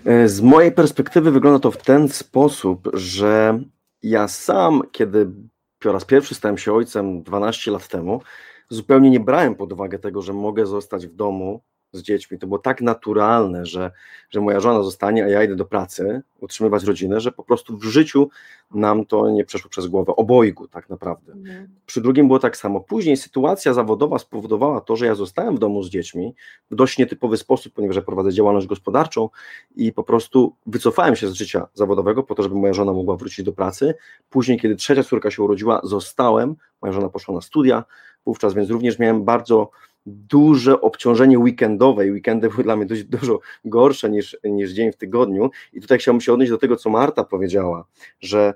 [0.07, 3.59] E, z mojej perspektywy wygląda to w ten sposób, że
[4.03, 5.27] ja sam, kiedy
[5.79, 8.23] po raz pierwszy stałem się ojcem 12 lat temu,
[8.69, 11.61] zupełnie nie brałem pod uwagę tego, że mogę zostać w domu
[11.93, 12.39] z dziećmi.
[12.39, 13.91] To było tak naturalne, że,
[14.31, 17.85] że moja żona zostanie, a ja idę do pracy, utrzymywać rodzinę, że po prostu w
[17.85, 18.29] życiu
[18.75, 21.33] nam to nie przeszło przez głowę, obojgu tak naprawdę.
[21.33, 21.69] Mhm.
[21.87, 22.81] Przy drugim było tak samo.
[22.81, 26.35] Później sytuacja zawodowa spowodowała to, że ja zostałem w domu z dziećmi
[26.71, 29.29] w dość nietypowy sposób, ponieważ ja prowadzę działalność gospodarczą
[29.77, 33.45] i po prostu wycofałem się z życia zawodowego po to, żeby moja żona mogła wrócić
[33.45, 33.95] do pracy.
[34.31, 37.85] Później, kiedy trzecia córka się urodziła, zostałem, moja żona poszła na studia,
[38.27, 39.71] wówczas więc również miałem bardzo
[40.09, 44.97] duże obciążenie weekendowe i weekendy były dla mnie dość dużo gorsze niż, niż dzień w
[44.97, 45.51] tygodniu.
[45.73, 47.85] I tutaj chciałbym się odnieść do tego, co Marta powiedziała,
[48.21, 48.55] że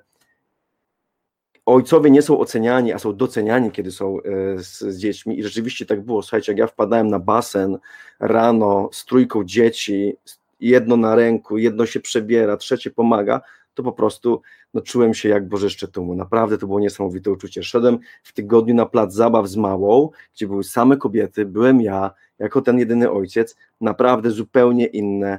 [1.66, 5.38] ojcowie nie są oceniani, a są doceniani, kiedy są e, z, z, dziećmi.
[5.38, 6.22] I rzeczywiście tak było.
[6.22, 7.78] Słuchajcie, jak ja wpadałem na basen
[8.20, 10.16] rano z trójką dzieci,
[10.60, 13.40] jedno na ręku, jedno się przebiera, trzecie pomaga,
[13.74, 14.42] to po prostu
[14.74, 16.14] no, czułem się jak Boże Szczetumu.
[16.14, 17.62] Naprawdę to było niesamowite uczucie.
[17.62, 22.62] Szedłem w tygodniu na plac zabaw z małą, gdzie były same kobiety, byłem ja, jako
[22.62, 25.38] ten jedyny ojciec, naprawdę zupełnie inne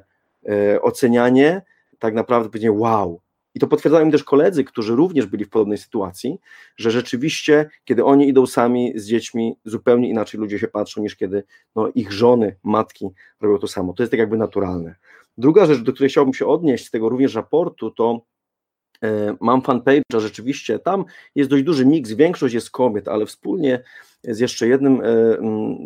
[0.50, 1.62] e, ocenianie,
[2.00, 3.22] tak naprawdę powiedziałem wow,
[3.56, 6.40] I to potwierdzają też koledzy, którzy również byli w podobnej sytuacji,
[6.78, 11.44] że rzeczywiście, kiedy oni idą sami z dziećmi, zupełnie inaczej ludzie się patrzą, niż kiedy
[11.76, 13.10] no, ich żony, matki
[13.42, 13.94] robią to samo.
[13.94, 14.96] To jest tak jakby naturalne.
[15.38, 18.22] Druga rzecz, do której chciałbym się odnieść z tego również raportu, to
[19.04, 23.84] e, mam fanpage'a rzeczywiście, tam jest dość duży miks, większość jest kobiet, ale wspólnie
[24.24, 25.08] z jeszcze jednym e,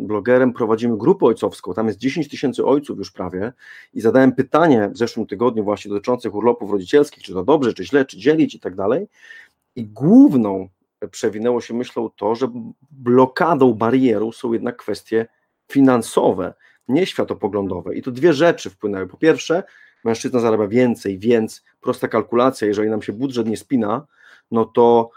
[0.06, 3.52] blogerem prowadzimy grupę ojcowską, tam jest 10 tysięcy ojców już prawie
[3.94, 8.04] i zadałem pytanie w zeszłym tygodniu właśnie dotyczących urlopów rodzicielskich, czy to dobrze, czy źle,
[8.04, 9.08] czy dzielić i tak dalej.
[9.76, 10.68] I główną
[11.10, 12.48] przewinęło się myślą to, że
[12.90, 15.26] blokadą, barierą są jednak kwestie
[15.72, 16.54] finansowe,
[16.88, 17.94] nie światopoglądowe.
[17.94, 19.62] I tu dwie rzeczy wpłynęły, po pierwsze
[20.04, 24.06] mężczyzna zarabia więcej, więc prosta kalkulacja, jeżeli nam się budżet nie spina,
[24.50, 25.10] no to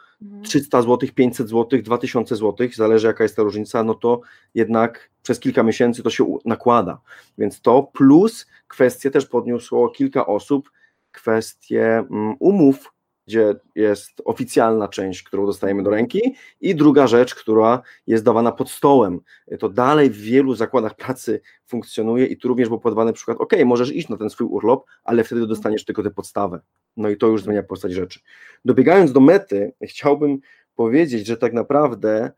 [0.44, 4.22] 300 zł, 500 zł, 2000 zł, zależy jaka jest ta różnica, no to
[4.56, 7.02] jednak przez kilka miesięcy to się nakłada.
[7.38, 10.72] Więc to plus kwestie też podniosło kilka osób,
[11.12, 12.94] kwestie mm, umów,
[13.28, 18.70] gdzie jest oficjalna część, którą dostajemy do ręki, i druga rzecz, która jest dawana pod
[18.70, 19.20] stołem.
[19.60, 23.92] To dalej w wielu zakładach pracy funkcjonuje i tu również był podawany przykład, ok, możesz
[23.92, 26.60] iść na ten swój urlop, ale wtedy dostaniesz tylko tę podstawę.
[26.98, 28.20] No i to już zmienia postać rzeczy.
[28.66, 30.40] Dobiegając do mety, chciałbym
[30.76, 32.32] powiedzieć, że tak naprawdę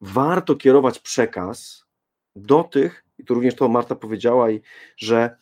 [0.00, 1.84] warto kierować przekaz
[2.36, 4.46] do tych, i tu również to Marta powiedziała,
[4.96, 5.36] że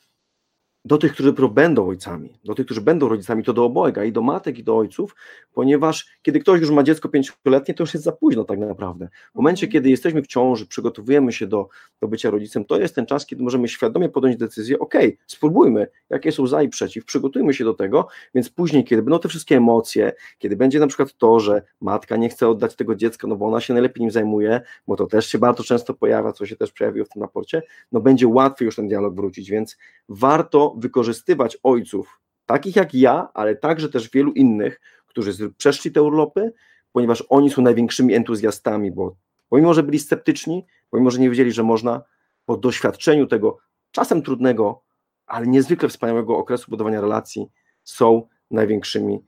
[0.84, 4.22] do tych, którzy będą ojcami, do tych, którzy będą rodzicami, to do obojga, i do
[4.22, 5.16] matek, i do ojców,
[5.52, 9.08] ponieważ kiedy ktoś już ma dziecko pięcioletnie, to już jest za późno tak naprawdę.
[9.32, 11.68] W momencie, kiedy jesteśmy w ciąży, przygotowujemy się do,
[12.00, 14.94] do bycia rodzicem, to jest ten czas, kiedy możemy świadomie podjąć decyzję, ok,
[15.26, 19.28] spróbujmy, jakie są za i przeciw, przygotujmy się do tego, więc później, kiedy będą te
[19.28, 23.36] wszystkie emocje, kiedy będzie na przykład to, że matka nie chce oddać tego dziecka, no
[23.36, 26.56] bo ona się najlepiej nim zajmuje, bo to też się bardzo często pojawia, co się
[26.56, 29.76] też przejawiło w tym raporcie, no będzie łatwiej już ten dialog wrócić, więc
[30.08, 36.52] warto wykorzystywać ojców, takich jak ja, ale także też wielu innych, którzy przeszli te urlopy,
[36.92, 39.16] ponieważ oni są największymi entuzjastami, bo
[39.48, 42.02] pomimo, że byli sceptyczni, pomimo, że nie wiedzieli, że można,
[42.46, 43.58] po doświadczeniu tego
[43.90, 44.82] czasem trudnego,
[45.26, 47.50] ale niezwykle wspaniałego okresu budowania relacji,
[47.84, 49.24] są największymi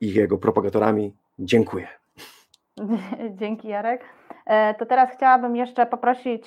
[0.00, 1.14] ich jego propagatorami.
[1.38, 2.01] Dziękuję.
[3.40, 4.04] Dzięki Jarek.
[4.46, 6.46] E, to teraz chciałabym jeszcze poprosić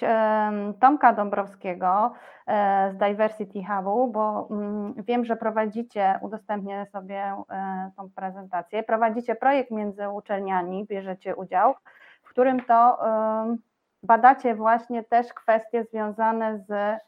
[0.79, 2.11] Tomka Dąbrowskiego
[2.47, 9.35] e, z Diversity Hubu, bo mm, wiem, że prowadzicie, udostępnię sobie e, tą prezentację, prowadzicie
[9.35, 11.75] projekt między uczelniami, bierzecie udział,
[12.23, 12.97] w którym to
[14.03, 16.99] badacie właśnie też kwestie związane z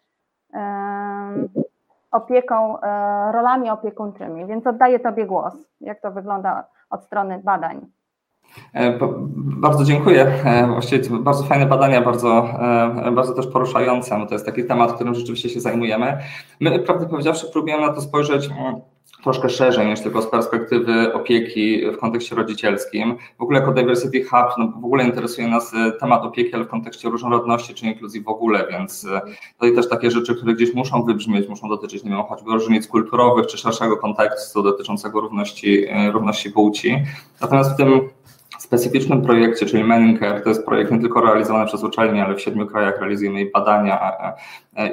[2.12, 2.78] opieką,
[3.32, 5.54] rolami opiekuńczymi, więc oddaję Tobie głos.
[5.82, 7.97] Jak to wygląda od strony badań?
[8.74, 9.00] E,
[9.38, 10.22] bardzo dziękuję.
[10.46, 12.50] E, właściwie bardzo fajne badania, bardzo,
[13.06, 16.18] e, bardzo też poruszające, bo to jest taki temat, którym rzeczywiście się zajmujemy.
[16.60, 18.76] My, prawdę powiedziawszy, próbujemy na to spojrzeć mm,
[19.24, 23.16] troszkę szerzej niż tylko z perspektywy opieki w kontekście rodzicielskim.
[23.38, 27.10] W ogóle jako Diversity Hub no, w ogóle interesuje nas temat opieki, ale w kontekście
[27.10, 29.08] różnorodności czy inkluzji w ogóle, więc
[29.54, 33.48] tutaj też takie rzeczy, które gdzieś muszą wybrzmieć, muszą dotyczyć, nie wiem, choćby różnic kulturowych
[33.48, 37.04] czy szerszego kontekstu dotyczącego równości, równości płci.
[37.42, 38.10] Natomiast w tym
[38.68, 39.84] specyficznym projekcie, czyli
[40.20, 44.14] Care, to jest projekt nie tylko realizowany przez uczelnie, ale w siedmiu krajach realizujemy badania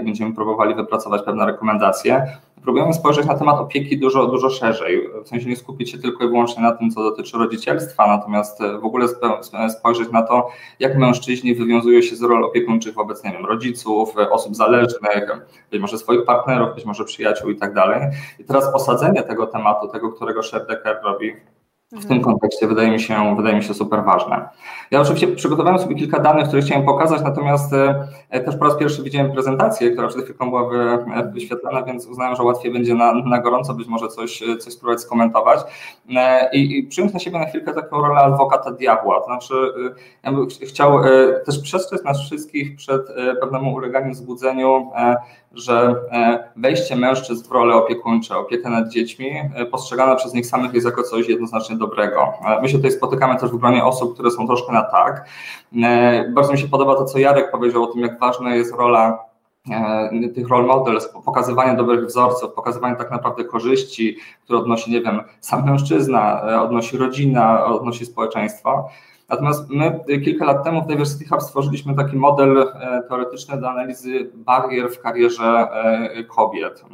[0.01, 2.27] i będziemy próbowali wypracować pewne rekomendacje.
[2.63, 6.29] Próbujemy spojrzeć na temat opieki dużo, dużo szerzej, w sensie nie skupić się tylko i
[6.29, 9.07] wyłącznie na tym, co dotyczy rodzicielstwa, natomiast w ogóle
[9.69, 10.49] spojrzeć na to,
[10.81, 15.99] jak mężczyźni wywiązują się z ról opiekuńczych wobec, nie wiem, rodziców, osób zależnych, być może
[15.99, 18.01] swoich partnerów, być może przyjaciół i tak dalej.
[18.39, 21.33] I teraz osadzenie tego tematu, tego, którego Sherdecker robi
[21.93, 24.49] w tym kontekście wydaje mi się, wydaje mi się super ważne.
[24.91, 27.73] Ja oczywiście przygotowałem sobie kilka danych, które chciałem pokazać, natomiast
[28.31, 32.37] e, też po raz pierwszy widziałem prezentację, która przed chwilą była e, wyświetlana, więc uznałem,
[32.37, 35.61] że łatwiej będzie na, na gorąco być może coś, coś spróbować skomentować
[36.17, 39.21] e, i, i przyjąć na siebie na chwilkę taką rolę adwokata diabła.
[39.21, 39.55] To znaczy,
[40.23, 40.99] ja bym chciał
[41.47, 43.03] też przestrzec nas wszystkich przed
[43.41, 44.91] pewnym uleganiem zbudzeniu
[45.55, 50.75] że e, wejście mężczyzn w rolę opiekuńcze, opiekę nad dziećmi, e, postrzegane przez nich samych
[50.75, 52.33] jest jako coś jednoznacznie dobrego.
[52.47, 55.29] E, my się tutaj spotykamy też w gronie osób, które są troszkę na tak.
[56.35, 59.19] Bardzo mi się podoba to, co Jarek powiedział o tym, jak ważna jest rola
[60.35, 65.65] tych role models, pokazywanie dobrych wzorców, pokazywanie tak naprawdę korzyści, które odnosi, nie wiem, sam
[65.67, 68.89] mężczyzna, odnosi rodzina, odnosi społeczeństwo.
[69.29, 72.73] Natomiast my kilka lat temu w Diversity Hub stworzyliśmy taki model
[73.09, 75.69] teoretyczny do analizy barier w karierze
[76.29, 76.85] kobiet.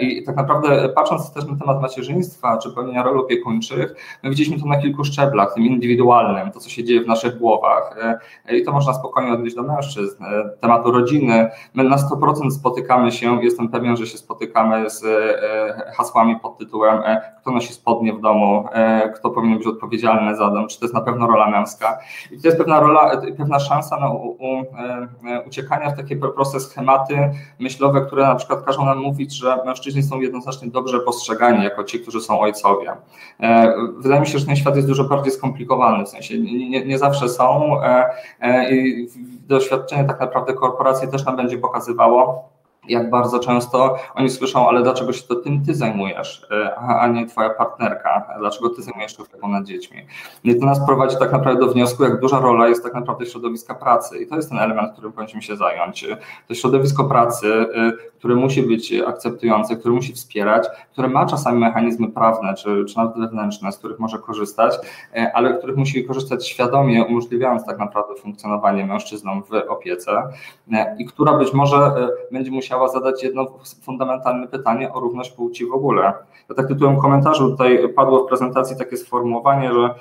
[0.00, 4.66] I tak naprawdę patrząc też na temat macierzyństwa czy pełnienia ról opiekuńczych, my widzieliśmy to
[4.66, 7.96] na kilku szczeblach, tym indywidualnym, to co się dzieje w naszych głowach
[8.50, 10.24] i to można spokojnie odnieść do mężczyzn,
[10.60, 11.50] tematu rodziny.
[11.74, 15.04] My na 100% spotykamy się, jestem pewien, że się spotykamy z
[15.96, 17.02] hasłami pod tytułem
[17.40, 18.64] kto nosi spodnie w domu,
[19.14, 21.98] kto powinien być odpowiedzialny za dom, czy to jest na pewno rola męska.
[22.30, 24.64] I to jest pewna rola, pewna szansa na u, u,
[25.46, 30.20] uciekania w takie proste schematy myślowe, które na przykład każą nam mówić, że mężczyźni są
[30.20, 32.92] jednoznacznie dobrze postrzegani jako ci, którzy są ojcowie.
[33.98, 37.28] Wydaje mi się, że ten świat jest dużo bardziej skomplikowany, w sensie nie, nie zawsze
[37.28, 37.76] są
[38.70, 39.08] i
[39.48, 42.48] doświadczenie tak naprawdę korporacji też nam będzie pokazywało,
[42.88, 46.46] jak bardzo często oni słyszą, ale dlaczego się to tym ty zajmujesz,
[47.00, 50.06] a nie twoja partnerka, dlaczego ty zajmujesz się nad dziećmi.
[50.44, 53.74] I to nas prowadzi tak naprawdę do wniosku, jak duża rola jest tak naprawdę środowiska
[53.74, 56.06] pracy i to jest ten element, którym powinniśmy się zająć.
[56.48, 57.66] To środowisko pracy,
[58.18, 63.18] które musi być akceptujące, które musi wspierać, które ma czasami mechanizmy prawne czy, czy nawet
[63.18, 64.78] wewnętrzne, z których może korzystać,
[65.34, 70.22] ale których musi korzystać świadomie, umożliwiając tak naprawdę funkcjonowanie mężczyznom w opiece
[70.98, 73.46] i która być może będzie musiała zadać jedno
[73.82, 76.12] fundamentalne pytanie o równość płci w ogóle.
[76.48, 79.94] Ja tak tytułem komentarzu tutaj padło w prezentacji takie sformułowanie, że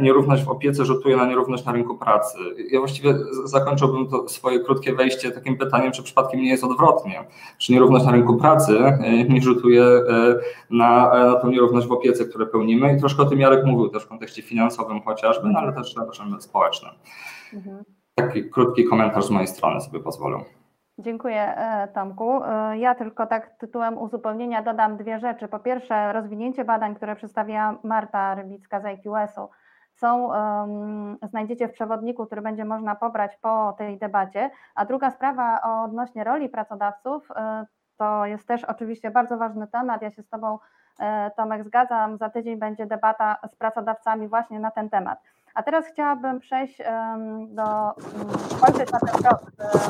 [0.00, 2.38] nierówność w opiece rzutuje na nierówność na rynku pracy.
[2.70, 7.24] Ja właściwie zakończyłbym to swoje krótkie wejście takim pytaniem, czy przypadkiem nie jest odwrotnie
[7.58, 9.84] czy nierówność na rynku pracy nie rzutuje
[10.70, 12.96] na, na tą nierówność w opiece, które pełnimy.
[12.96, 15.94] I troszkę o tym Jarek mówił też w kontekście finansowym chociażby, no ale też
[16.38, 16.92] społecznym.
[17.54, 17.84] Mhm.
[18.14, 20.44] Taki krótki komentarz z mojej strony sobie pozwolę.
[20.98, 21.54] Dziękuję
[21.94, 22.40] Tomku.
[22.74, 25.48] Ja tylko tak tytułem uzupełnienia dodam dwie rzeczy.
[25.48, 29.50] Po pierwsze rozwinięcie badań, które przedstawiła Marta Rybicka z IQS-u
[29.94, 34.50] są, um, znajdziecie w przewodniku, który będzie można pobrać po tej debacie.
[34.74, 37.28] A druga sprawa odnośnie roli pracodawców,
[37.96, 40.02] to jest też oczywiście bardzo ważny temat.
[40.02, 40.58] Ja się z Tobą,
[41.36, 42.16] Tomek, zgadzam.
[42.16, 45.18] Za tydzień będzie debata z pracodawcami właśnie na ten temat.
[45.58, 46.78] A teraz chciałabym przejść
[47.48, 47.94] do,
[48.56, 49.22] spojrzeć na ten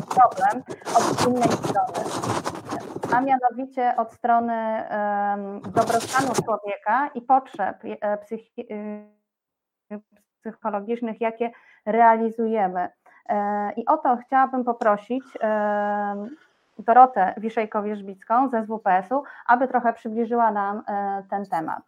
[0.08, 0.62] problem
[0.96, 2.04] od innej strony,
[3.14, 4.84] a mianowicie od strony
[5.62, 7.82] dobrostanu człowieka i potrzeb
[8.20, 9.08] psychicznych
[10.40, 11.50] psychologicznych, jakie
[11.86, 12.88] realizujemy.
[13.76, 15.24] I o to chciałabym poprosić
[16.78, 20.82] Dorotę Wiszejko-Wierzbicką ze SWPS-u, aby trochę przybliżyła nam
[21.30, 21.82] ten temat.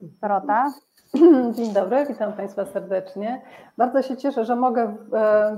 [0.00, 0.70] Dorota?
[1.56, 3.42] Dzień dobry, witam Państwa serdecznie.
[3.76, 4.96] Bardzo się cieszę, że mogę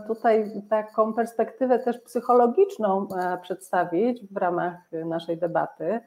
[0.07, 3.09] tutaj taką perspektywę też psychologiczną
[3.43, 6.01] przedstawić w ramach naszej debaty.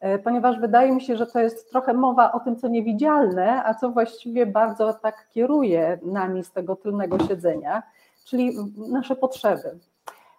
[0.00, 3.74] E, ponieważ wydaje mi się, że to jest trochę mowa o tym, co niewidzialne, a
[3.74, 7.82] co właściwie bardzo tak kieruje nami z tego tylnego siedzenia,
[8.24, 9.78] czyli nasze potrzeby.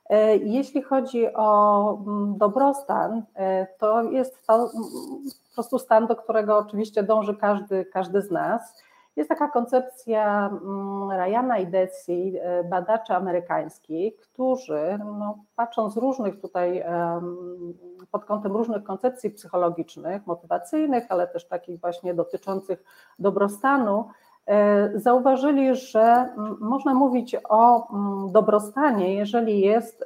[0.09, 4.69] E, jeśli chodzi o mm, dobrostan, e, to jest to mm,
[5.49, 8.83] po prostu stan, do którego oczywiście dąży każdy, każdy z nas.
[9.15, 16.83] Jest taka koncepcja mm, Ryana i Deci, e, badaczy amerykańskich, którzy no, patrząc różnych tutaj,
[18.11, 22.83] pod kątem różnych koncepcji psychologicznych, motywacyjnych, ale też takich właśnie dotyczących
[23.19, 24.09] dobrostanu,
[24.95, 26.29] zauważyli, że
[26.59, 27.87] można mówić o
[28.31, 30.05] dobrostanie, jeżeli jest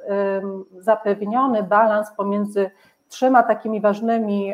[0.78, 2.70] zapewniony balans pomiędzy
[3.08, 4.52] trzema takimi ważnymi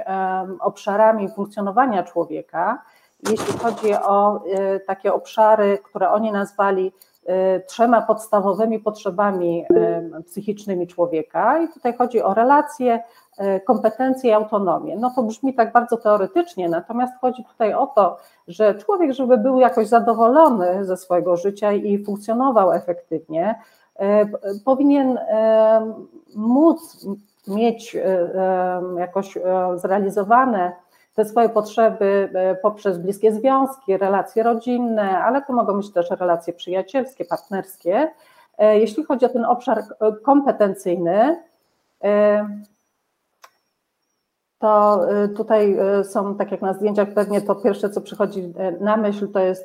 [0.61, 2.83] obszarami funkcjonowania człowieka,
[3.31, 6.93] jeśli chodzi o y, takie obszary, które oni nazwali
[7.67, 9.65] trzema podstawowymi potrzebami
[10.19, 11.59] y, psychicznymi człowieka.
[11.59, 13.03] I tutaj chodzi o relacje,
[13.67, 14.97] kompetencje i autonomię.
[14.97, 18.17] No to brzmi tak bardzo teoretycznie, natomiast chodzi tutaj o to,
[18.49, 23.55] że człowiek, żeby był jakoś zadowolony ze swojego życia i funkcjonował efektywnie,
[24.65, 25.19] powinien
[26.35, 27.07] móc
[27.49, 27.97] mieć
[28.97, 29.39] jakoś
[29.75, 30.73] zrealizowane
[31.15, 36.53] te swoje potrzeby e, poprzez bliskie związki, relacje rodzinne, ale to mogą być też relacje
[36.53, 38.11] przyjacielskie, partnerskie.
[38.59, 41.43] E, jeśli chodzi o ten obszar e, kompetencyjny,
[44.59, 49.39] to tutaj są, tak jak na zdjęciach, pewnie to pierwsze, co przychodzi na myśl, to
[49.39, 49.65] jest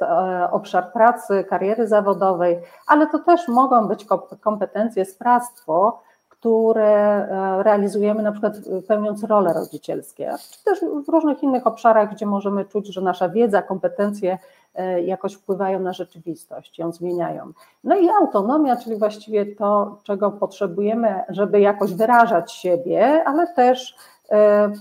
[0.52, 4.06] obszar pracy, kariery zawodowej, ale to też mogą być
[4.42, 6.02] kompetencje, sprawstwo,
[6.40, 8.54] które e, realizujemy na przykład
[8.88, 13.62] pełniąc role rodzicielskie, czy też w różnych innych obszarach, gdzie możemy czuć, że nasza wiedza,
[13.62, 14.38] kompetencje
[14.76, 17.52] e, jakoś wpływają na rzeczywistość, ją zmieniają.
[17.84, 23.96] No i autonomia, czyli właściwie to, czego potrzebujemy, żeby jakoś wyrażać siebie, ale też
[24.32, 24.72] e,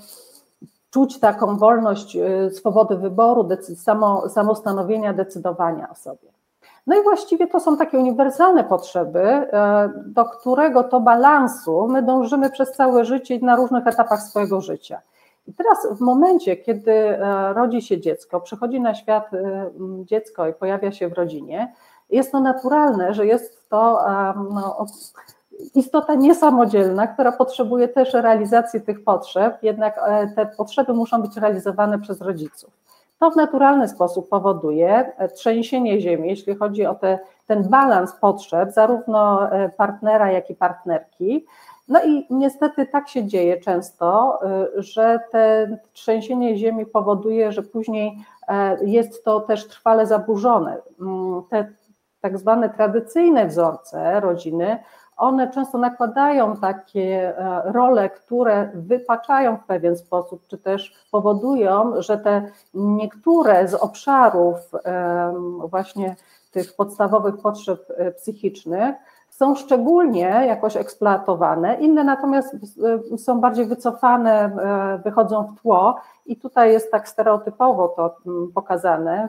[0.91, 2.17] czuć taką wolność
[2.53, 6.38] swobody wyboru, samo, samostanowienia, decydowania o sobie.
[6.89, 12.51] No i właściwie to są takie uniwersalne potrzeby, e, do którego to balansu my dążymy
[12.51, 15.01] przez całe życie i na różnych etapach swojego życia.
[15.47, 19.71] I teraz w momencie, kiedy e, rodzi się dziecko, przychodzi na świat e,
[20.05, 21.73] dziecko i pojawia się w rodzinie,
[22.11, 24.01] jest to naturalne, że jest to
[24.51, 24.87] no,
[25.75, 30.01] istota niesamodzielna, która potrzebuje też realizacji tych potrzeb, jednak
[30.37, 32.88] te potrzeby muszą być realizowane przez rodziców.
[33.19, 38.73] To w naturalny sposób powoduje e, trzęsienie ziemi, jeśli chodzi o te, ten balans potrzeb,
[38.73, 41.47] zarówno e, partnera, jak i partnerki.
[41.89, 48.25] No i niestety tak się dzieje często, e, że te trzęsienie ziemi powoduje, że później
[48.81, 50.77] jest to też trwale zaburzone.
[51.01, 51.69] Mm, te
[52.21, 54.79] tak zwane tradycyjne wzorce rodziny,
[55.19, 62.19] one często nakładają takie e, role, które wypaczają w pewien sposób, czy też powodują, że
[62.19, 64.57] te niektóre z obszarów
[65.71, 66.17] właśnie
[66.51, 68.95] tych podstawowych potrzeb e, psychicznych
[69.39, 72.55] są szczególnie jakoś eksploatowane, inne natomiast
[73.15, 74.57] e, są bardziej wycofane,
[75.05, 79.29] wychodzą w tło i tutaj jest tak stereotypowo to mm, pokazane,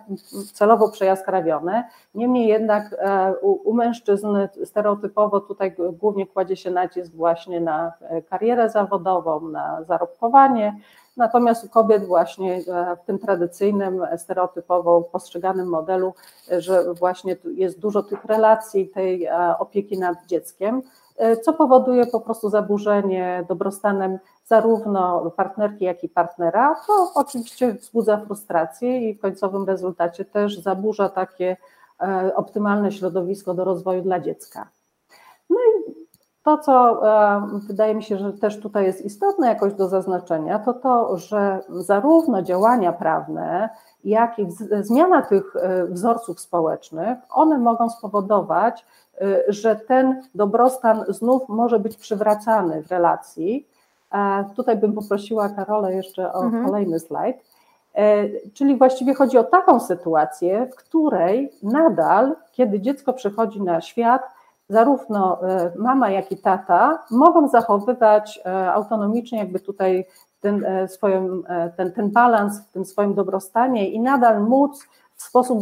[0.53, 1.83] celowo przejaskrawione.
[2.15, 4.27] Niemniej jednak e, u, mężczyzn
[4.63, 10.79] stereotypowo tutaj głównie kładzie się nacisk właśnie na e, karierę zawodową, na zarobkowanie,
[11.19, 16.13] Natomiast u kobiet właśnie e, w tym tradycyjnym, stereotypowo postrzeganym modelu,
[16.57, 20.81] że właśnie jest dużo tych relacji, tej opieki nad dzieckiem,
[21.41, 29.09] co powoduje po prostu zaburzenie dobrostanem zarówno partnerki, jak i partnera, to oczywiście wzbudza frustrację
[29.09, 31.57] i w końcowym rezultacie też zaburza takie
[32.01, 34.69] e, optymalne środowisko do rozwoju dla dziecka.
[35.49, 35.98] No i
[36.57, 40.73] to, co e, wydaje mi się, że też tutaj jest istotne jakoś do zaznaczenia, to
[40.73, 43.69] to, że zarówno działania prawne,
[44.03, 44.47] jak i
[44.81, 48.85] zmiana tych e, wzorców społecznych, one mogą spowodować,
[49.47, 53.67] że ten dobrostan znów może być przywracany w relacji,
[54.55, 56.65] Tutaj bym poprosiła Karolę jeszcze o mhm.
[56.65, 57.37] kolejny slajd.
[57.95, 64.21] E, czyli właściwie chodzi o taką sytuację, w której nadal, kiedy dziecko przychodzi na świat,
[64.69, 70.05] zarówno e, mama, jak i tata mogą zachowywać e, autonomicznie, jakby tutaj
[70.41, 71.43] ten, swoim,
[71.77, 75.59] ten, ten balans w tym swoim dobrostanie i nadal móc w sposób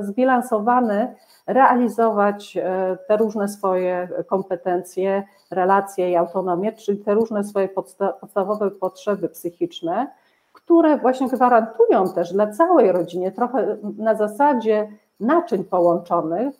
[0.00, 1.14] zbilansowany
[1.46, 8.70] realizować e, te różne swoje kompetencje, relacje i autonomię, czyli te różne swoje podsta podstawowe
[8.70, 10.06] potrzeby psychiczne,
[10.52, 14.88] które właśnie gwarantują też dla całej rodziny, trochę na zasadzie
[15.20, 16.59] naczyń połączonych, e,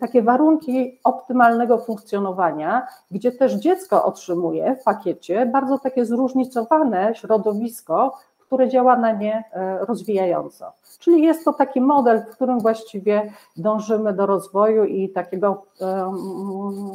[0.00, 8.68] takie warunki optymalnego funkcjonowania, gdzie też dziecko otrzymuje w pakiecie bardzo takie zróżnicowane środowisko, które
[8.68, 10.72] działa na nie e, rozwijająco.
[10.98, 15.62] Czyli jest to taki model, w którym właściwie dążymy do rozwoju i takiego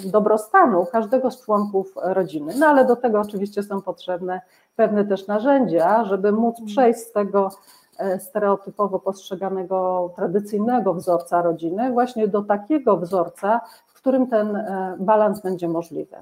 [0.05, 2.53] dobrostanu każdego z członków rodziny.
[2.59, 4.41] No ale do tego oczywiście są potrzebne
[4.75, 7.84] pewne też narzędzia, żeby móc przejść z tego e,
[8.19, 15.67] stereotypowo postrzeganego tradycyjnego wzorca rodziny właśnie do takiego wzorca, w którym ten e, balans będzie
[15.67, 16.15] możliwy.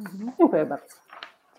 [0.00, 0.32] Mhm.
[0.38, 1.06] Dziękuję bardzo.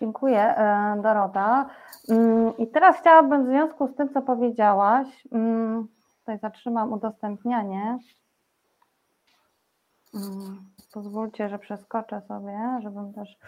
[0.00, 0.54] Dziękuję,
[1.02, 1.66] Dorota.
[2.08, 5.88] Mm, I teraz chciałabym w związku z tym, co powiedziałaś, mm,
[6.20, 7.98] tutaj zatrzymam udostępnianie.
[10.14, 10.60] Mm,
[10.92, 13.38] pozwólcie, że przeskoczę sobie, żebym też.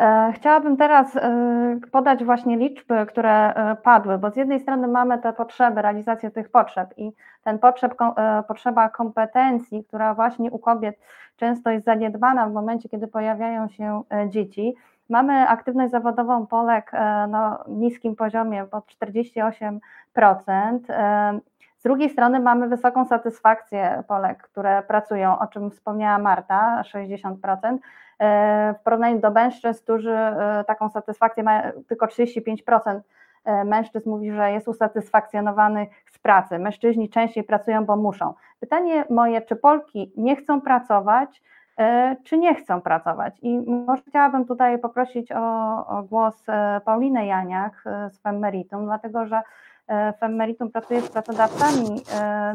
[0.00, 5.18] E, chciałabym teraz e, podać właśnie liczby, które e, padły, bo z jednej strony mamy
[5.18, 7.12] te potrzeby, realizację tych potrzeb i
[7.44, 7.94] ten potrzeb,
[8.48, 10.98] potrzeba kompetencji, która właśnie u kobiet
[11.36, 14.74] często jest zaniedbana w momencie, kiedy pojawiają się dzieci.
[15.08, 16.92] Mamy aktywność zawodową Polek
[17.28, 19.80] na niskim poziomie, bo 48%.
[21.80, 27.78] E, z drugiej strony mamy wysoką satysfakcję Polek, które pracują, o czym wspomniała Marta, 60%.
[28.18, 30.16] E, w porównaniu do mężczyzn, którzy
[30.66, 33.00] taką satysfakcję mają tylko 35%.
[33.64, 36.58] Mężczyzn mówi, że jest usatysfakcjonowany z pracy.
[36.58, 38.34] Mężczyźni częściej pracują, bo muszą.
[38.60, 41.42] Pytanie moje, czy Polki nie chcą pracować,
[41.80, 43.38] E, czy nie chcą pracować.
[43.42, 49.26] I może chciałabym tutaj poprosić o, o głos e, Paulinę Janiak e, z Femmeritum, dlatego
[49.26, 49.42] że
[50.20, 52.02] Femmeritum pracuje z pracodawcami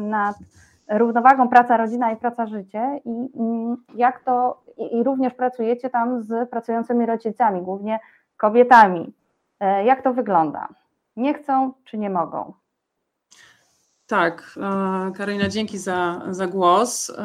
[0.00, 0.36] nad
[0.88, 4.62] równowagą praca, rodzina i praca, życie i mm, jak to,
[4.92, 8.00] i również pracujecie tam z pracującymi rodzicami, głównie
[8.36, 9.12] kobietami.
[9.84, 10.68] Jak to wygląda?
[11.16, 12.52] Nie chcą czy nie mogą?
[14.06, 14.58] Tak,
[15.16, 17.16] Karolina, dzięki za, za głos.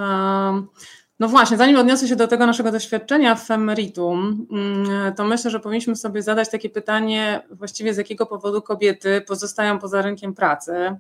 [1.22, 5.60] No właśnie, zanim odniosę się do tego naszego doświadczenia w Femmeritum, mm, to myślę, że
[5.60, 10.96] powinniśmy sobie zadać takie pytanie, właściwie z jakiego powodu kobiety pozostają poza rynkiem pracy.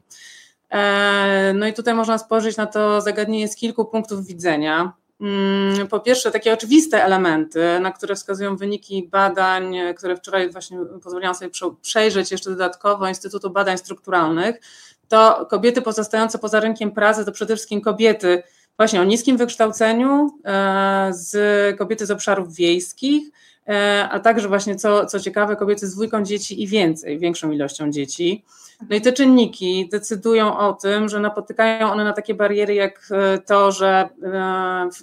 [1.53, 4.93] No i tutaj można spojrzeć na to zagadnienie z kilku punktów widzenia.
[5.21, 11.35] Mm, po pierwsze, takie oczywiste elementy, na które wskazują wyniki badań, które wczoraj właśnie pozwoliłam
[11.35, 11.51] sobie
[11.81, 14.59] przejrzeć jeszcze dodatkowo Instytutu Badań Strukturalnych,
[15.07, 18.43] to kobiety pozostające poza rynkiem pracy to przede wszystkim kobiety
[18.77, 23.31] właśnie o niskim wykształceniu, e, z kobiety z obszarów wiejskich,
[23.67, 27.91] e, a także właśnie co, co ciekawe, kobiety z dwójką dzieci i więcej, większą ilością
[27.91, 28.43] dzieci.
[28.89, 33.39] No i te czynniki decydują o tym, że napotykają one na takie bariery, jak e,
[33.39, 34.09] to, że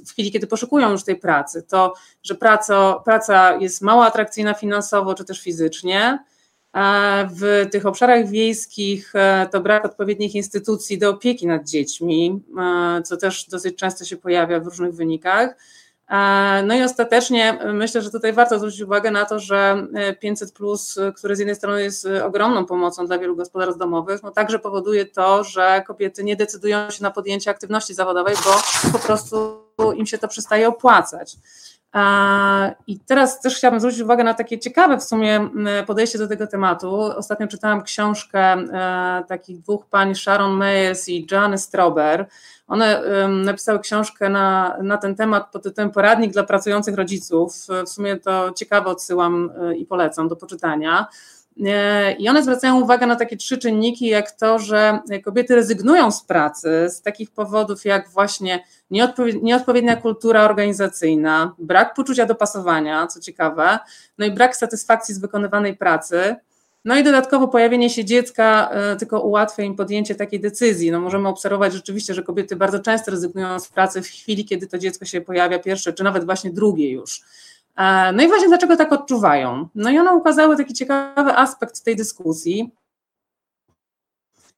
[0.07, 5.14] w chwili, kiedy poszukują już tej pracy, to, że praca, praca jest mało atrakcyjna finansowo
[5.14, 6.19] czy też fizycznie,
[7.31, 13.16] w tych obszarach wiejskich e, to brak odpowiednich instytucji do opieki nad dziećmi, e, co
[13.16, 15.57] też dosyć często się pojawia w różnych wynikach.
[16.09, 19.87] E, no i ostatecznie myślę, że tutaj warto zwrócić uwagę na to, że
[20.20, 20.53] 500,
[21.16, 25.45] który z jednej strony jest ogromną pomocą dla wielu gospodarstw domowych, no także powoduje to,
[25.45, 28.53] że kobiety nie decydują się na podjęcie aktywności zawodowej, bo
[28.93, 29.59] po prostu
[29.97, 31.37] im się to przestaje opłacać.
[32.86, 35.49] I teraz też chciałabym zwrócić uwagę na takie ciekawe w sumie
[35.86, 36.95] podejście do tego tematu.
[36.95, 42.26] Ostatnio czytałam książkę e, takich dwóch pań, Sharon Mayes i Joanny Strober.
[42.68, 47.55] One napisały książkę na, na ten temat pod tytułem Poradnik dla pracujących rodziców.
[47.86, 51.07] W sumie to ciekawe odsyłam e, i polecam do poczytania.
[51.66, 56.22] E, I one zwracają uwagę na takie trzy czynniki, jak to, że kobiety rezygnują z
[56.22, 58.64] pracy z takich powodów, jak właśnie
[59.42, 63.78] nieodpowiednia kultura organizacyjna, brak poczucia dopasowania, co ciekawe,
[64.18, 66.36] no i brak satysfakcji z wykonywanej pracy.
[66.84, 70.90] No i dodatkowo pojawienie się dziecka e, tylko ułatwia im podjęcie takiej decyzji.
[70.90, 74.78] No możemy obserwować rzeczywiście, że kobiety bardzo często rezygnują z pracy w chwili, kiedy to
[74.78, 77.22] dziecko się pojawia pierwsze, czy nawet właśnie drugie już.
[77.79, 79.68] E, no i właśnie dlaczego tak odczuwają?
[79.74, 82.70] No i one ukazały taki ciekawy aspekt tej dyskusji.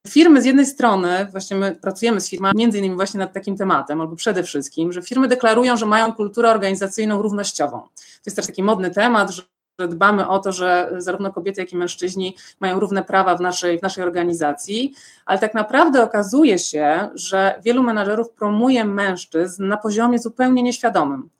[0.08, 4.00] Firmy z jednej strony, właśnie my pracujemy z firmami między innymi właśnie nad takim tematem,
[4.00, 7.80] albo przede wszystkim, że firmy deklarują, że mają kulturę organizacyjną równościową.
[7.80, 9.42] To jest też taki modny temat, że
[9.88, 13.82] dbamy o to, że zarówno kobiety, jak i mężczyźni mają równe prawa w naszej, w
[13.82, 14.94] naszej organizacji,
[15.26, 21.30] ale tak naprawdę okazuje się, że wielu menadżerów promuje mężczyzn na poziomie zupełnie nieświadomym.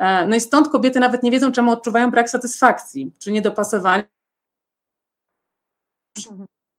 [0.00, 4.04] E, no i stąd kobiety nawet nie wiedzą, czemu odczuwają brak satysfakcji, czy niedopasowanie.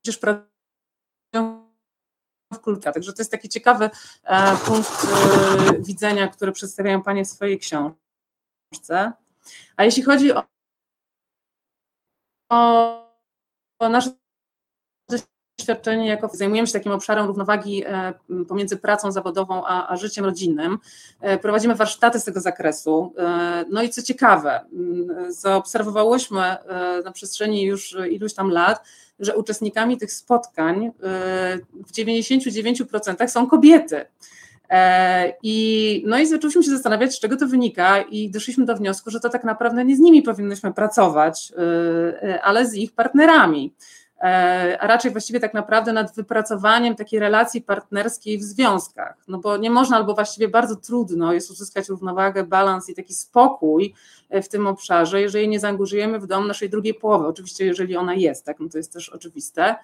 [0.03, 1.71] Przecież pracują
[2.53, 2.93] w kulturze.
[2.93, 3.89] Także to jest taki ciekawy
[4.23, 9.11] e, punkt e, widzenia, który przedstawiają Panie w swojej książce.
[9.77, 10.43] A jeśli chodzi o,
[13.79, 14.20] o nasze
[15.61, 18.13] doświadczenie, jako zajmujemy się takim obszarem równowagi e,
[18.47, 20.77] pomiędzy pracą zawodową a, a, życiem rodzinnym.
[21.21, 23.13] E, prowadzimy warsztaty z tego zakresu.
[23.17, 24.61] E, no i co ciekawe,
[25.29, 26.57] zaobserwowałyśmy
[27.05, 28.83] na przestrzeni już iluś tam lat,
[29.19, 30.91] że uczestnikami tych spotkań
[31.87, 34.05] w 99% są kobiety.
[35.43, 39.19] I, no i zaczęliśmy się zastanawiać, z czego to wynika, i doszliśmy do wniosku, że
[39.19, 41.53] to tak naprawdę nie z nimi powinnyśmy pracować,
[42.43, 43.73] ale z ich partnerami.
[44.21, 49.17] E, a raczej właściwie tak naprawdę nad wypracowaniem takiej relacji partnerskiej w związkach.
[49.27, 53.93] No bo nie można, albo właściwie bardzo trudno jest uzyskać równowagę, balans i taki spokój
[54.29, 57.27] e, w tym obszarze, jeżeli nie zaangażujemy w dom naszej drugiej połowy.
[57.27, 59.75] Oczywiście, jeżeli ona jest, tak, no to jest też oczywiste.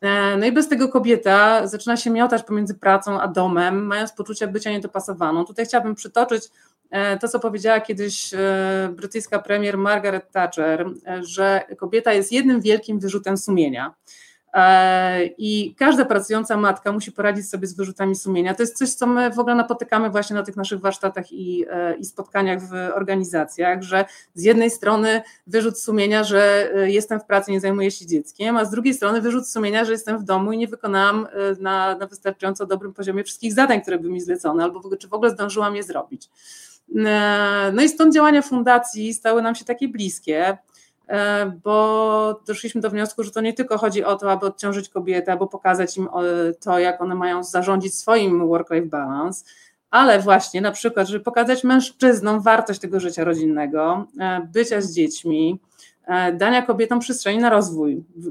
[0.00, 4.46] E, no i bez tego kobieta zaczyna się miotać pomiędzy pracą a domem, mając poczucie
[4.46, 5.44] bycia niedopasowaną.
[5.44, 6.42] Tutaj chciałabym przytoczyć
[7.20, 8.38] to, co powiedziała kiedyś e,
[8.96, 13.94] brytyjska premier Margaret Thatcher, e, że kobieta jest jednym wielkim wyrzutem sumienia.
[15.38, 18.54] I każda pracująca matka musi poradzić sobie z wyrzutami sumienia.
[18.54, 21.64] To jest coś, co my w ogóle napotykamy właśnie na tych naszych warsztatach i,
[21.98, 27.60] i spotkaniach w organizacjach, że z jednej strony wyrzut sumienia, że jestem w pracy, nie
[27.60, 30.68] zajmuję się dzieckiem, a z drugiej strony wyrzut sumienia, że jestem w domu i nie
[30.68, 31.26] wykonałam
[31.60, 35.30] na, na wystarczająco dobrym poziomie wszystkich zadań, które były mi zlecone, albo czy w ogóle
[35.30, 36.30] zdążyłam je zrobić.
[36.96, 40.58] E, no i stąd działania fundacji stały nam się takie bliskie,
[41.08, 45.32] e, bo doszliśmy do wniosku, że to nie tylko chodzi o to, aby odciążyć kobiety,
[45.32, 46.08] aby pokazać im
[46.60, 49.44] to, jak one mają zarządzić swoim work-life balance,
[49.90, 55.60] ale właśnie na przykład, żeby pokazać mężczyznom wartość tego życia rodzinnego, e, bycia z dziećmi,
[56.34, 58.28] dania kobietom przestrzeni na rozwój w,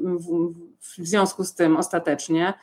[0.79, 2.53] w, związku z tym ostatecznie.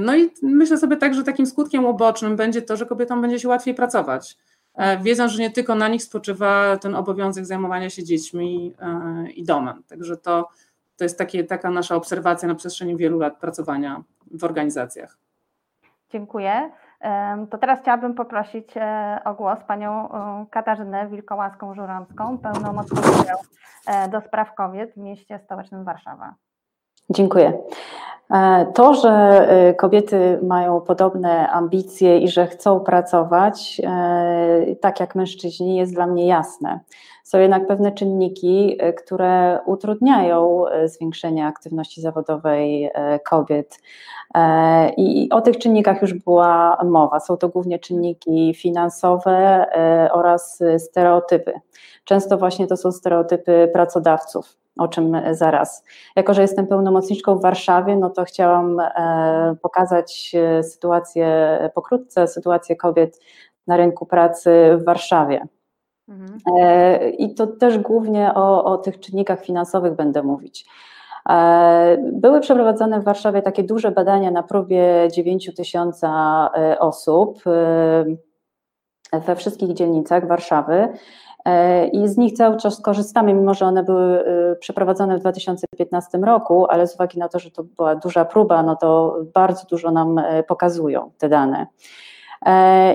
[0.00, 3.48] No i myślę sobie tak, że takim skutkiem ubocznym będzie to, że kobietom będzie się
[3.48, 4.53] łatwiej pracować E,
[5.02, 9.82] wiedzą, że nie tylko na nich spoczywa ten obowiązek zajmowania się dziećmi e, i domem.
[9.88, 10.48] Także to,
[10.96, 15.18] to jest takie, taka nasza obserwacja na przestrzeni wielu lat pracowania w organizacjach.
[16.10, 16.70] Dziękuję.
[17.50, 20.08] To teraz chciałabym poprosić e, o głos panią
[20.50, 23.34] Katarzynę Wilkołaską-Żuranską, pełnomocniczkę
[24.12, 26.34] do spraw kobiet w mieście stołecznym Warszawa.
[27.10, 27.52] Dziękuję.
[28.30, 35.14] E, to, że e, kobiety mają podobne ambicje i że chcą pracować, e, tak jak
[35.14, 36.80] mężczyźni, jest dla mnie jasne.
[37.24, 42.90] Są jednak pewne czynniki, które utrudniają zwiększenie aktywności zawodowej
[43.24, 43.78] kobiet.
[44.96, 47.20] I o tych czynnikach już była mowa.
[47.20, 49.66] Są to głównie czynniki finansowe
[50.12, 51.52] oraz stereotypy.
[52.04, 55.84] Często właśnie to są stereotypy pracodawców o czym zaraz.
[56.16, 62.76] Jako, że jestem pełnomocniczką w Warszawie, no to chciałam e, pokazać e, sytuację, pokrótce sytuację
[62.76, 63.20] kobiet
[63.66, 64.50] na rynku pracy
[64.80, 65.46] w Warszawie.
[66.08, 66.38] Mhm.
[66.56, 70.66] E, I to też głównie o, o tych czynnikach finansowych będę mówić.
[72.12, 77.42] Były przeprowadzone w Warszawie takie duże badania na próbie 9 tysiąca osób
[79.12, 80.88] we wszystkich dzielnicach Warszawy
[81.33, 81.33] E,
[81.92, 86.66] i z nich cały czas korzystamy, mimo że one były e, przeprowadzone w 2015 roku,
[86.68, 90.18] ale z uwagi na to, że to była duża próba, no to bardzo dużo nam
[90.18, 91.66] e, pokazują te dane.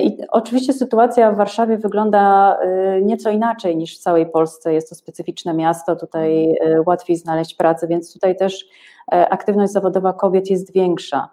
[0.02, 2.58] I oczywiście sytuacja w Warszawie wygląda
[3.02, 4.74] nieco inaczej niż w całej Polsce.
[4.74, 8.66] Jest to specyficzne miasto, tutaj łatwiej znaleźć pracę, więc tutaj też
[9.08, 11.30] aktywność zawodowa kobiet jest większa.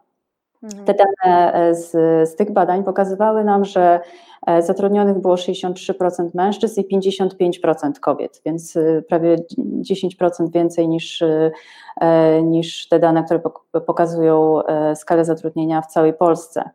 [0.85, 1.91] Te dane z,
[2.31, 4.01] z tych badań pokazywały nam, że
[4.47, 12.43] E, zatrudnionych było 63% mężczyzn i 55% kobiet, więc e, prawie 10% więcej niż, e,
[12.43, 13.41] niż te dane, które
[13.87, 14.61] pokazują
[14.95, 16.71] skalę zatrudnienia w całej Polsce.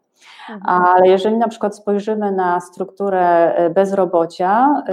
[0.52, 0.80] Mhm.
[0.80, 4.84] Ale jeżeli na przykład spojrzymy na strukturę bezrobocia,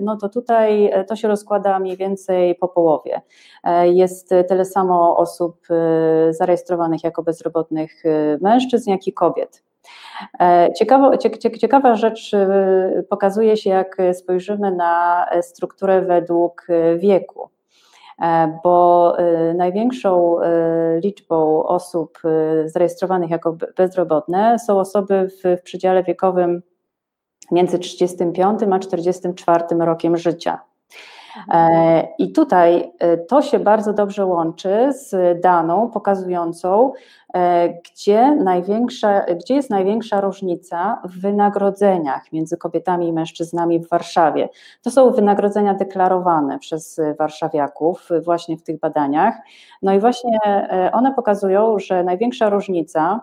[0.00, 3.20] no to tutaj to się rozkłada mniej więcej po połowie.
[3.84, 5.66] Jest tyle samo osób
[6.30, 8.02] zarejestrowanych jako bezrobotnych
[8.40, 9.62] mężczyzn, jak i kobiet.
[10.40, 11.18] E, ciekawa,
[11.60, 12.32] ciekawa rzecz
[13.08, 16.66] pokazuje się, jak spojrzymy na strukturę według
[16.98, 17.53] wieku e,
[18.64, 20.36] bo y, największą
[21.04, 22.18] liczbą osób
[22.64, 26.62] zarejestrowanych jako bezrobotne są osoby w, w przedziale wiekowym
[27.50, 30.73] między 35 a 44 rokiem życia.
[31.48, 36.92] E, I tutaj e, to się bardzo dobrze łączy z daną pokazującą,
[37.34, 44.48] e, gdzie, największa, gdzie jest największa różnica w wynagrodzeniach między kobietami i mężczyznami w Warszawie.
[44.82, 49.34] To są wynagrodzenia deklarowane przez warszawiaków właśnie w tych badaniach.
[49.82, 50.38] No i właśnie
[50.92, 53.20] one pokazują, że największa różnica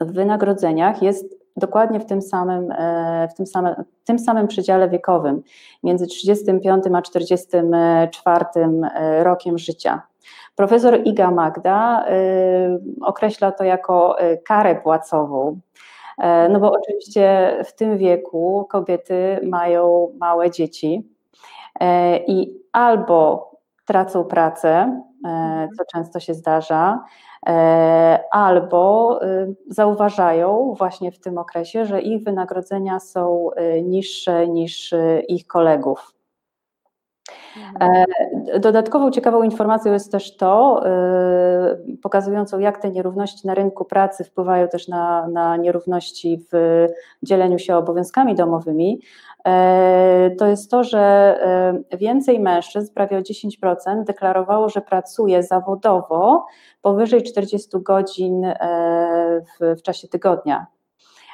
[0.00, 4.88] w wynagrodzeniach jest dokładnie w tym samym, e, w tym samym, w tym samym przedziale
[4.88, 5.42] wiekowym,
[5.82, 10.02] między 35 a 44 e, rokiem życia.
[10.56, 15.60] Profesor Iga Magda e, określa to jako karę płacową,
[16.50, 21.08] no bo oczywiście w tym wieku kobiety mają małe dzieci
[22.26, 23.50] i albo
[23.84, 25.02] tracą pracę,
[25.78, 27.04] co często się zdarza,
[28.30, 35.22] albo y, zauważają właśnie w tym okresie, że ich wynagrodzenia są y, niższe niż y,
[35.28, 36.14] ich kolegów.
[37.56, 38.04] Mhm.
[38.54, 40.82] E, dodatkową ciekawą informacją jest też to,
[42.02, 46.86] pokazującą jak te nierówności na rynku pracy wpływają też na, na nierówności w
[47.22, 49.27] dzieleniu się obowiązkami domowymi, E,
[50.38, 50.98] to jest to, że
[51.90, 56.46] e, więcej mężczyzn, prawie o 10%, deklarowało, że pracuje zawodowo
[56.82, 60.66] powyżej 40 godzin e, w, w czasie tygodnia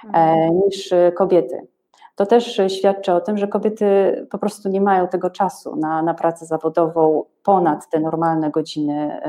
[0.05, 0.61] mhm.
[0.65, 1.67] niż kobiety.
[2.15, 3.87] To też świadczy o tym, że kobiety
[4.31, 9.21] po prostu nie mają tego czasu na, na pracę zawodową ponad te normalne godziny,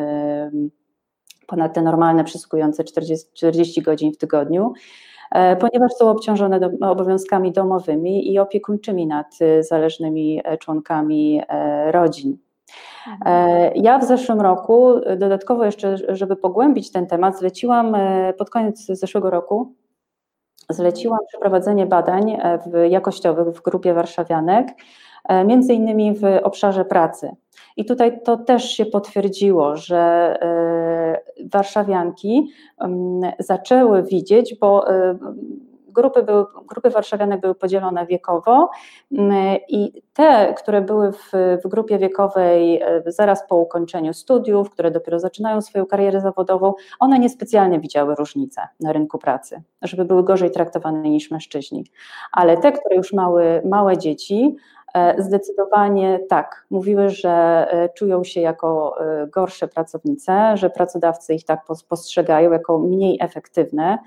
[1.47, 4.73] ponad te normalne przysługujące 40, 40 godzin w tygodniu.
[5.35, 11.41] E, ponieważ są obciążone do, obowiązkami domowymi i opiekuńczymi nad e, zależnymi e, członkami
[11.91, 12.37] rodzin.
[13.07, 13.71] Mhm.
[13.75, 17.97] Ja w zeszłym roku, dodatkowo jeszcze, żeby pogłębić ten temat, zleciłam
[18.37, 19.73] pod koniec zeszłego roku,
[20.69, 22.37] zleciłam przeprowadzenie badań
[22.89, 24.67] jakościowych w grupie warszawianek,
[25.45, 27.31] między innymi w obszarze pracy.
[27.77, 30.35] I tutaj to też się potwierdziło, że
[31.51, 32.51] warszawianki
[33.39, 35.17] zaczęły widzieć, bo e,
[35.95, 38.69] grupy, były, grupy warszawianek były podzielone wiekowo
[39.69, 41.31] i te, które były w,
[41.63, 47.19] w, grupie wiekowej e, zaraz po ukończeniu studiów, które dopiero zaczynają swoją karierę zawodową, one
[47.19, 51.85] niespecjalnie widziały różnice na rynku pracy, żeby były gorzej traktowane niż mężczyźni.
[52.31, 54.55] Ale te, które już mały małe dzieci,
[55.17, 56.65] zdecydowanie tak.
[56.69, 62.79] Mówiły, że e, czują się jako e, gorsze pracownice, że pracodawcy ich tak postrzegają jako
[62.79, 63.97] mniej efektywne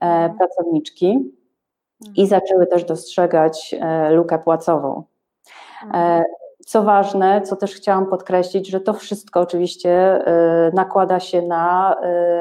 [0.00, 0.36] mhm.
[0.38, 1.06] pracowniczki
[2.14, 2.28] i mhm.
[2.28, 3.74] zaczęły też dostrzegać
[4.10, 5.02] lukę płacową.
[5.84, 6.24] Mhm.
[6.66, 10.24] Co ważne, co też chciałam podkreślić, że to wszystko oczywiście
[10.74, 11.96] nakłada się na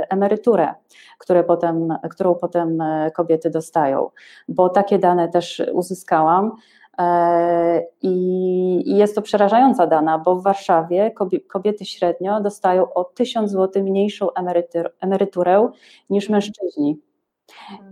[0.10, 0.74] emeryturę,
[1.18, 2.84] które potem, którą potem
[3.14, 4.10] kobiety dostają,
[4.48, 6.52] bo takie dane też uzyskałam.
[8.02, 11.12] I jest to przerażająca dana, bo w Warszawie
[11.48, 14.28] kobiety średnio dostają o 1000 zł mniejszą
[15.02, 15.70] emeryturę
[16.10, 17.02] niż mężczyźni.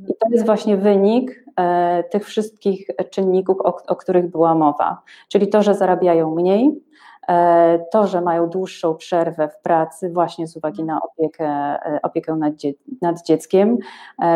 [0.08, 5.02] I to jest właśnie wynik e, tych wszystkich czynników, o, o których była mowa.
[5.30, 6.84] Czyli to, że zarabiają mniej,
[7.28, 12.36] e, to, że mają dłuższą przerwę w pracy właśnie z uwagi na opiekę, e, opiekę
[12.36, 13.78] nad, dzie nad dzieckiem,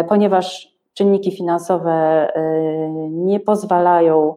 [0.09, 2.28] ponieważ czynniki finansowe
[3.09, 4.36] nie pozwalają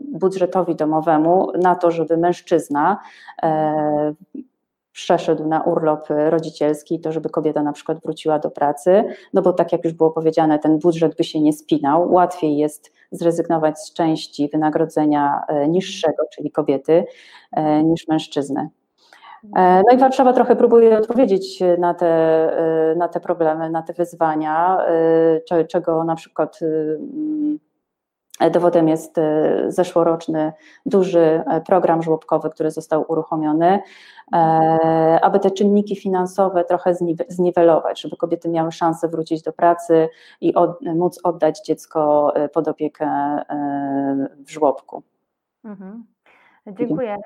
[0.00, 2.98] budżetowi domowemu na to, żeby mężczyzna
[4.98, 9.04] przeszedł na urlop rodzicielski, to żeby kobieta na przykład wróciła do pracy,
[9.34, 12.92] no bo tak jak już było powiedziane, ten budżet by się nie spinał, łatwiej jest
[13.10, 17.04] zrezygnować z części wynagrodzenia e, niższego, czyli kobiety,
[17.52, 18.68] e, niż mężczyzny.
[19.56, 24.78] E, no i Warszawa trochę próbuje odpowiedzieć na te, na te problemy, na te wyzwania,
[25.68, 26.60] czego na przykład
[28.52, 30.52] Dowodem jest e, zeszłoroczny
[30.86, 33.80] duży e, program żłobkowy, który został uruchomiony,
[34.32, 34.38] e,
[35.22, 36.94] aby te czynniki finansowe trochę
[37.28, 40.08] zniwelować, żeby kobiety miały szansę wrócić do pracy
[40.40, 43.08] i od, móc oddać dziecko pod opiekę
[44.46, 45.02] w żłobku.
[45.64, 46.06] Mhm.
[46.66, 47.16] Dziękuję.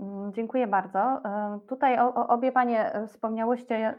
[0.00, 1.20] Mm, dziękuję bardzo.
[1.68, 1.98] Tutaj
[2.28, 3.94] obie Panie wspomniałyście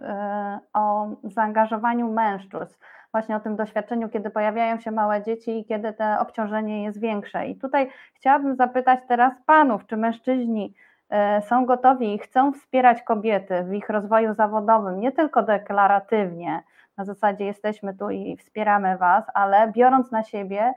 [0.73, 2.75] o zaangażowaniu mężczyzn
[3.11, 7.47] właśnie o tym doświadczeniu, kiedy pojawiają się małe dzieci i kiedy to obciążenie jest większe.
[7.47, 10.73] I tutaj chciałabym zapytać teraz panów, czy mężczyźni
[11.09, 16.63] e, są gotowi i chcą wspierać kobiety w ich rozwoju zawodowym, nie tylko deklaratywnie,
[16.97, 20.73] na zasadzie jesteśmy tu i wspieramy was, ale biorąc na siebie e,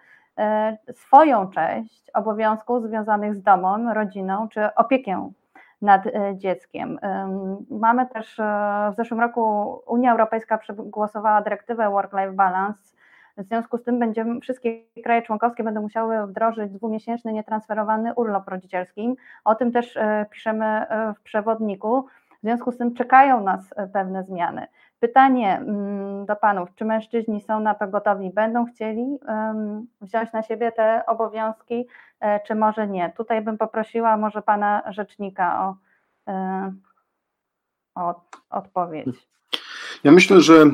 [0.92, 5.32] swoją część obowiązków związanych z domem, rodziną czy opieką
[5.84, 6.98] nad e, dzieckiem.
[7.70, 12.94] Mamy też e, w zeszłym roku Unia Europejska przegłosowała dyrektywę Work-Life Balance.
[13.36, 19.16] W związku z tym będziemy, wszystkie kraje członkowskie będą musiały wdrożyć dwumiesięczny nietransferowany urlop rodzicielski.
[19.44, 20.86] O tym też e, piszemy
[21.18, 22.06] w przewodniku.
[22.38, 24.66] W związku z tym czekają nas pewne zmiany.
[25.04, 29.18] Pytanie mm, do panów, czy mężczyźni są na to gotowi, będą chcieli
[30.00, 31.86] wziąć na siebie te obowiązki,
[32.20, 33.12] e, czy może nie?
[33.16, 35.76] Tutaj bym poprosiła może pana rzecznika o,
[36.28, 36.72] e,
[37.94, 39.28] o odpowiedź.
[40.04, 40.68] Ja myślę, że e,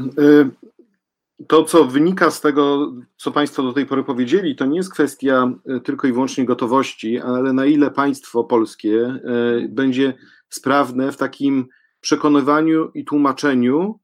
[1.46, 5.50] to, co wynika z tego, co Państwo do tej pory powiedzieli, to nie jest kwestia
[5.84, 9.14] tylko i wyłącznie gotowości, ale na ile państwo polskie
[9.68, 10.14] będzie
[10.48, 11.68] sprawne w takim
[12.00, 13.98] przekonywaniu i tłumaczeniu,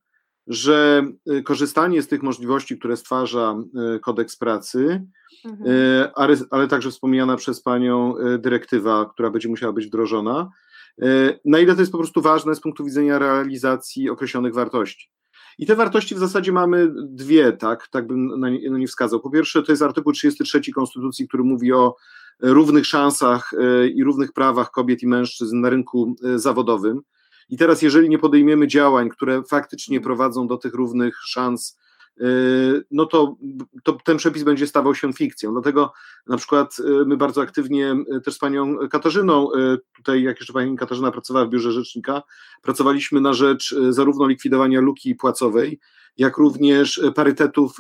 [0.47, 3.57] że y, korzystanie z tych możliwości, które stwarza
[3.97, 5.07] y, kodeks pracy,
[5.45, 5.71] mhm.
[5.71, 10.51] Y, ale, ale także wspomniana przez Panią dyrektywa, która będzie musiała być wdrożona,
[11.45, 15.11] na ile to jest po prostu ważne z punktu widzenia realizacji określonych wartości.
[15.59, 19.21] I te wartości w zasadzie mamy dwie, tak, tak bym na nie, na nie wskazał.
[19.21, 21.97] Po pierwsze, to jest artykuł 33 Konstytucji, który mówi o
[22.41, 23.51] równych szansach
[23.95, 27.03] i równych prawach kobiet i mężczyzn na rynku zawodowym.
[27.49, 31.79] I teraz, jeżeli nie podejmiemy działań, które faktycznie prowadzą do tych równych szans,
[32.91, 33.37] no to,
[33.83, 35.53] to ten przepis będzie stawał się fikcją.
[35.53, 35.93] Dlatego
[36.27, 39.49] na przykład y, my bardzo aktywnie y, też z panią Katarzyną,
[39.97, 42.23] tutaj jak jeszcze pani Katarzyna pracowała w biurze rzecznika,
[42.63, 45.81] pracowaliśmy na rzecz zarówno likwidowania luki płacowej,
[46.17, 47.77] jak również parytetów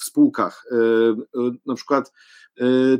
[0.00, 0.64] w spółkach.
[1.66, 2.12] Na przykład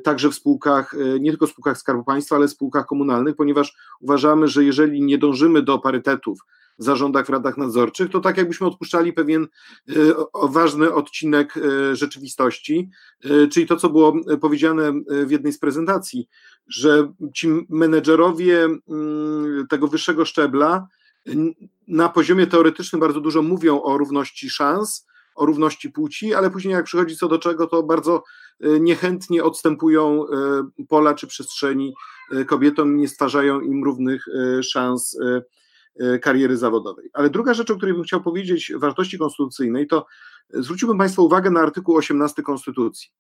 [0.05, 4.49] także w spółkach, nie tylko w spółkach Skarbu Państwa, ale w spółkach komunalnych, ponieważ uważamy,
[4.49, 6.41] że jeżeli nie dążymy do parytetów
[6.79, 9.47] w zarządach, w radach nadzorczych, to tak jakbyśmy odpuszczali pewien
[9.89, 9.93] e,
[10.49, 11.55] ważny odcinek
[11.93, 12.91] rzeczywistości,
[13.53, 14.93] czyli to, co było powiedziane
[15.27, 16.29] w jednej z prezentacji,
[16.69, 20.87] że ci menedżerowie mm, tego wyższego szczebla
[21.89, 26.85] na poziomie teoretycznym bardzo dużo mówią o równości szans, o równości płci, ale później jak
[26.85, 28.23] przychodzi co do czego, to bardzo
[28.61, 30.25] niechętnie odstępują
[30.89, 31.95] pola czy przestrzeni
[32.47, 34.25] kobietom, nie stwarzają im równych
[34.63, 35.19] szans
[36.23, 37.11] kariery zawodowej.
[37.13, 40.07] Ale druga rzecz, o której bym chciał powiedzieć, wartości konstytucyjnej, to
[40.51, 43.11] zwróciłbym Państwa uwagę na artykuł 18 Konstytucji.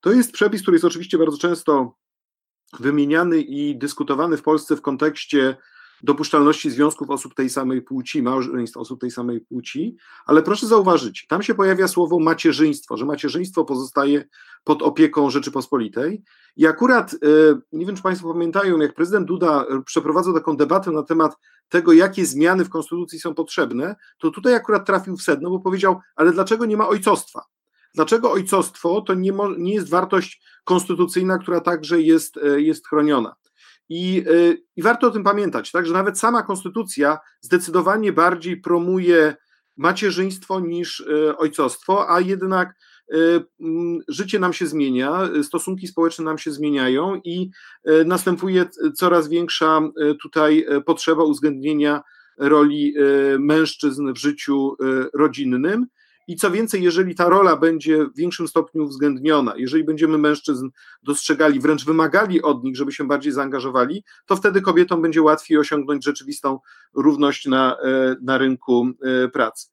[0.00, 1.96] To jest przepis, który jest oczywiście bardzo często
[2.80, 5.56] wymieniany i dyskutowany w Polsce w kontekście
[6.02, 11.42] dopuszczalności związków osób tej samej płci, małżeństw osób tej samej płci, ale proszę zauważyć, tam
[11.42, 14.24] się pojawia słowo macierzyństwo, że macierzyństwo pozostaje
[14.64, 16.22] pod opieką Rzeczypospolitej.
[16.56, 17.16] I akurat, e,
[17.72, 21.36] nie wiem czy Państwo pamiętają, jak prezydent Duda e, przeprowadzał taką debatę na temat
[21.68, 26.00] tego, jakie zmiany w konstytucji są potrzebne, to tutaj akurat trafił w sedno, bo powiedział,
[26.16, 27.44] ale dlaczego nie ma ojcostwa?
[27.94, 33.34] Dlaczego ojcostwo to nie, nie jest wartość konstytucyjna, która także jest, jest chroniona?
[33.88, 34.24] I,
[34.76, 39.36] I warto o tym pamiętać, tak, że nawet sama konstytucja zdecydowanie bardziej promuje
[39.76, 41.04] macierzyństwo niż
[41.38, 42.74] ojcostwo, a jednak
[44.08, 47.50] życie nam się zmienia, stosunki społeczne nam się zmieniają i
[48.06, 49.80] następuje coraz większa
[50.22, 52.02] tutaj potrzeba uwzględnienia
[52.38, 52.94] roli
[53.38, 54.76] mężczyzn w życiu
[55.14, 55.86] rodzinnym.
[56.28, 60.68] I co więcej, jeżeli ta rola będzie w większym stopniu uwzględniona, jeżeli będziemy mężczyzn
[61.02, 66.04] dostrzegali, wręcz wymagali od nich, żeby się bardziej zaangażowali, to wtedy kobietom będzie łatwiej osiągnąć
[66.04, 66.58] rzeczywistą
[66.94, 67.76] równość na,
[68.22, 68.88] na rynku
[69.32, 69.68] pracy.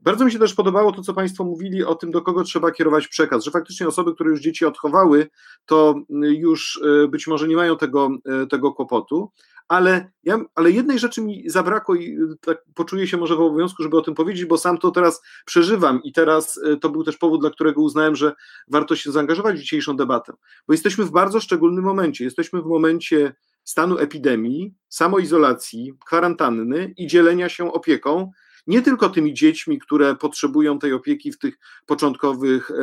[0.00, 3.08] Bardzo mi się też podobało to, co Państwo mówili o tym, do kogo trzeba kierować
[3.08, 5.28] przekaz, że faktycznie osoby, które już dzieci odchowały,
[5.66, 8.10] to już być może nie mają tego,
[8.50, 9.30] tego kłopotu,
[9.72, 13.96] ale, ja, ale jednej rzeczy mi zabrakło i tak poczuję się może w obowiązku, żeby
[13.96, 17.50] o tym powiedzieć, bo sam to teraz przeżywam i teraz to był też powód, dla
[17.50, 18.32] którego uznałem, że
[18.68, 20.32] warto się zaangażować w dzisiejszą debatę,
[20.66, 22.24] bo jesteśmy w bardzo szczególnym momencie.
[22.24, 28.30] Jesteśmy w momencie stanu epidemii, samoizolacji, kwarantanny i dzielenia się opieką
[28.66, 32.74] nie tylko tymi dziećmi, które potrzebują tej opieki w tych początkowych e,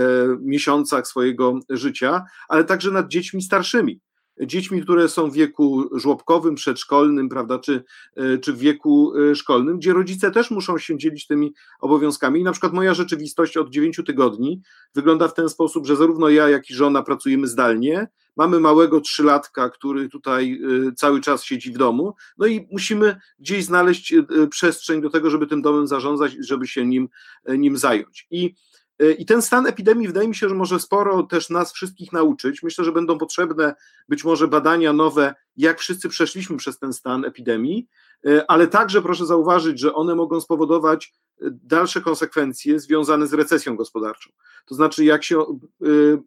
[0.41, 3.99] miesiącach swojego życia, ale także nad dziećmi starszymi.
[4.45, 7.83] Dziećmi, które są w wieku żłobkowym, przedszkolnym, prawda, czy,
[8.15, 12.39] e, czy w wieku e, szkolnym, gdzie rodzice też muszą się dzielić tymi obowiązkami.
[12.39, 14.61] I na przykład moja rzeczywistość od 9 tygodni
[14.95, 19.69] wygląda w ten sposób, że zarówno ja, jak i żona pracujemy zdalnie, mamy małego trzylatka,
[19.69, 20.61] który tutaj
[20.95, 24.13] cały czas siedzi w domu, no i musimy gdzieś znaleźć
[24.49, 27.09] przestrzeń do tego, żeby tym domem zarządzać, żeby się nim,
[27.47, 28.27] nim zająć.
[28.31, 28.55] I
[29.17, 32.63] i ten stan epidemii wydaje mi się, że może sporo też nas wszystkich nauczyć.
[32.63, 33.75] Myślę, że będą potrzebne
[34.09, 37.87] być może badania nowe, jak wszyscy przeszliśmy przez ten stan epidemii,
[38.47, 44.29] ale także proszę zauważyć, że one mogą spowodować dalsze konsekwencje związane z recesją gospodarczą.
[44.65, 45.45] To znaczy, jak się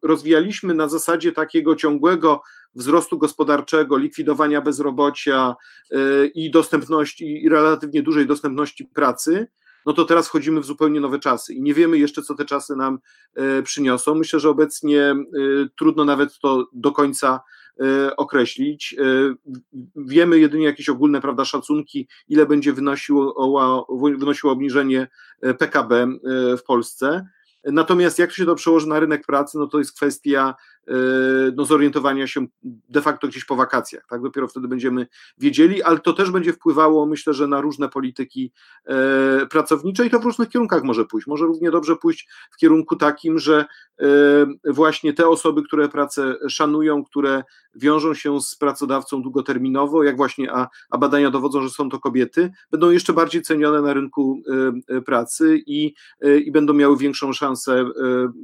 [0.02, 2.42] rozwijaliśmy na zasadzie takiego ciągłego
[2.74, 5.54] wzrostu gospodarczego, likwidowania bezrobocia
[6.34, 9.46] i dostępności, i relatywnie dużej dostępności pracy,
[9.86, 12.76] no to teraz wchodzimy w zupełnie nowe czasy i nie wiemy jeszcze, co te czasy
[12.76, 12.98] nam
[13.64, 14.14] przyniosą.
[14.14, 15.14] Myślę, że obecnie
[15.78, 17.40] trudno nawet to do końca
[18.16, 18.96] określić.
[19.96, 25.08] Wiemy jedynie jakieś ogólne prawda, szacunki, ile będzie wynosiło, wynosiło obniżenie
[25.58, 26.06] PKB
[26.58, 27.26] w Polsce.
[27.64, 30.54] Natomiast jak się to przełoży na rynek pracy, no to jest kwestia
[31.56, 32.46] no, zorientowania się
[32.88, 34.22] de facto gdzieś po wakacjach, tak?
[34.22, 35.06] Dopiero wtedy będziemy
[35.38, 38.52] wiedzieli, ale to też będzie wpływało, myślę, że na różne polityki
[38.86, 41.26] e, pracownicze i to w różnych kierunkach może pójść.
[41.26, 43.64] Może równie dobrze pójść w kierunku takim, że
[44.00, 44.06] e,
[44.64, 47.42] właśnie te osoby, które pracę szanują, które
[47.74, 52.50] wiążą się z pracodawcą długoterminowo, jak właśnie, a, a badania dowodzą, że są to kobiety,
[52.70, 54.42] będą jeszcze bardziej cenione na rynku
[54.88, 57.86] e, pracy i, e, i będą miały większą szansę e,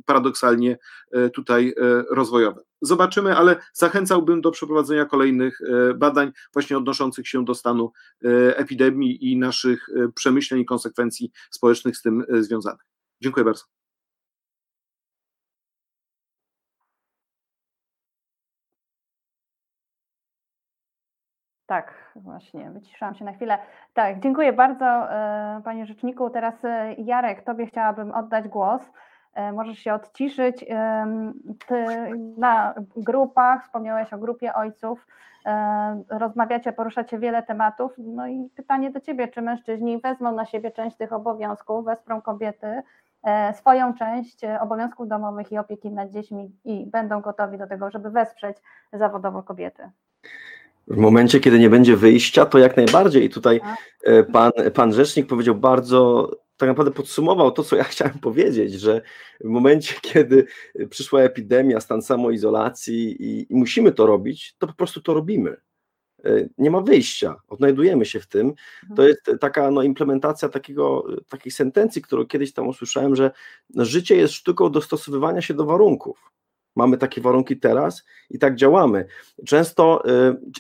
[0.05, 0.79] paradoksalnie
[1.13, 1.75] e, tutaj
[2.11, 2.63] rozwijać rozwojowe.
[2.81, 7.93] Zobaczymy, ale zachęcałbym do przeprowadzenia kolejnych e, badań właśnie odnoszących się do stanu
[8.25, 12.87] e, epidemii i naszych e, przemyśleń i konsekwencji społecznych z tym związanych.
[13.21, 13.65] Dziękuję bardzo.
[21.67, 23.59] Tak, właśnie, wyciszałam się na chwilę.
[23.95, 25.09] Tak, dziękuję bardzo
[25.65, 26.31] Panie Rzeczniku.
[26.31, 26.55] Teraz
[26.99, 28.83] Jarek, Tobie chciałabym oddać głos.
[29.39, 30.65] E, możesz się odciszyć.
[31.69, 31.85] Ty
[32.39, 35.07] na grupach, wspomniałeś o grupie ojców,
[35.47, 37.93] e, rozmawiacie, poruszacie wiele tematów.
[37.99, 42.83] No i pytanie do Ciebie, czy mężczyźni wezmą na siebie część tych obowiązków, wesprą kobiety,
[43.23, 48.11] e, swoją część obowiązków domowych i opieki nad dziećmi i będą gotowi do tego, żeby
[48.11, 48.57] wesprzeć
[48.93, 49.91] zawodowo kobiety?
[50.89, 53.25] W momencie, kiedy nie będzie wyjścia, to jak najbardziej.
[53.25, 53.61] I tutaj
[54.33, 59.03] pan, pan rzecznik powiedział bardzo tak naprawdę podsumował to, co ja chciałem powiedzieć, że
[59.41, 60.47] w momencie, kiedy
[60.91, 65.57] przyszła epidemia, stan samoizolacji i, i musimy to robić, to po prostu to robimy.
[66.25, 68.55] E, nie ma wyjścia, odnajdujemy się w tym.
[68.83, 69.09] To mhm.
[69.09, 73.31] jest taka no, implementacja takiego, takiej sentencji, którą kiedyś tam usłyszałem, że
[73.77, 76.31] życie jest sztuką dostosowywania się do warunków
[76.79, 79.07] mamy takie warunki teraz i tak działamy.
[79.47, 80.03] Często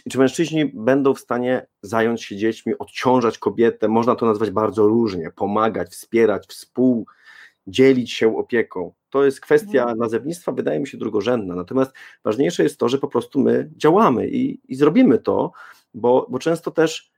[0.04, 4.86] y, czy mężczyźni będą w stanie zająć się dziećmi, odciążać kobietę, można to nazwać bardzo
[4.86, 8.92] różnie, pomagać, wspierać, współdzielić się opieką.
[9.10, 9.98] To jest kwestia mhm.
[9.98, 11.54] nazewnictwa, wydaje mi się drugorzędna.
[11.54, 11.92] Natomiast
[12.24, 15.52] ważniejsze jest to, że po prostu my działamy i, i zrobimy to,
[15.94, 17.12] bo, bo często też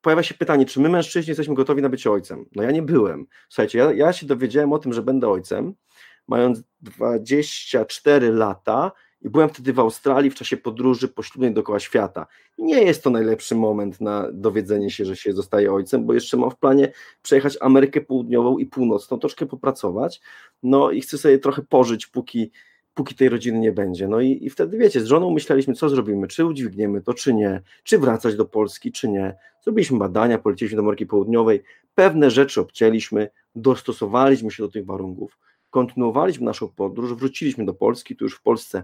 [0.00, 2.44] pojawia się pytanie, czy my mężczyźni jesteśmy gotowi na bycie ojcem?
[2.54, 3.26] No ja nie byłem.
[3.48, 5.74] Słuchajcie, ja, ja się dowiedziałem o tym, że będę ojcem,
[6.30, 12.26] mając 24 lata I byłem wtedy w Australii w czasie podróży poślubnej dookoła świata.
[12.58, 16.50] Nie jest to najlepszy moment na dowiedzenie się, że się zostaje ojcem, bo jeszcze mam
[16.50, 20.20] w planie przejechać Amerykę Południową i Północną, troszkę popracować.
[20.62, 22.50] No i chcę sobie trochę pożyć, póki,
[22.94, 24.08] póki tej rodziny nie będzie.
[24.08, 27.62] No i, i wtedy wiecie, z żoną myśleliśmy, co zrobimy, czy udźwigniemy to, czy nie,
[27.84, 29.36] czy wracać do Polski, czy nie.
[29.64, 31.62] Zrobiliśmy badania, poleciliśmy do Ameryki Południowej,
[31.94, 35.38] pewne rzeczy obcięliśmy, dostosowaliśmy się do tych warunków,
[35.70, 38.82] kontynuowaliśmy naszą podróż, wróciliśmy do Polski, tu już w Polsce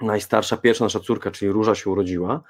[0.00, 2.42] najstarsza, pierwsza nasza córka, czyli Róża się urodziła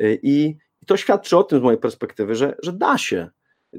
[0.00, 3.30] y, i, i to świadczy o tym z mojej perspektywy, że, że da się,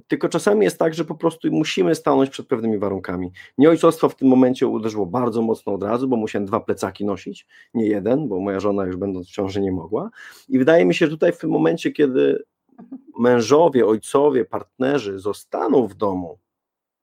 [0.08, 3.32] tylko czasami jest tak, że po prostu musimy stanąć przed pewnymi warunkami.
[3.58, 7.47] Mnie ojcostwo w tym momencie uderzyło bardzo mocno od razu, bo musiałem dwa plecaki nosić,
[7.74, 10.10] nie jeden, bo moja żona już będąc w ciąży nie mogła.
[10.49, 12.43] I wydaje mi się, że tutaj w tym momencie, kiedy
[13.20, 16.38] mężowie, ojcowie, partnerzy zostaną w domu,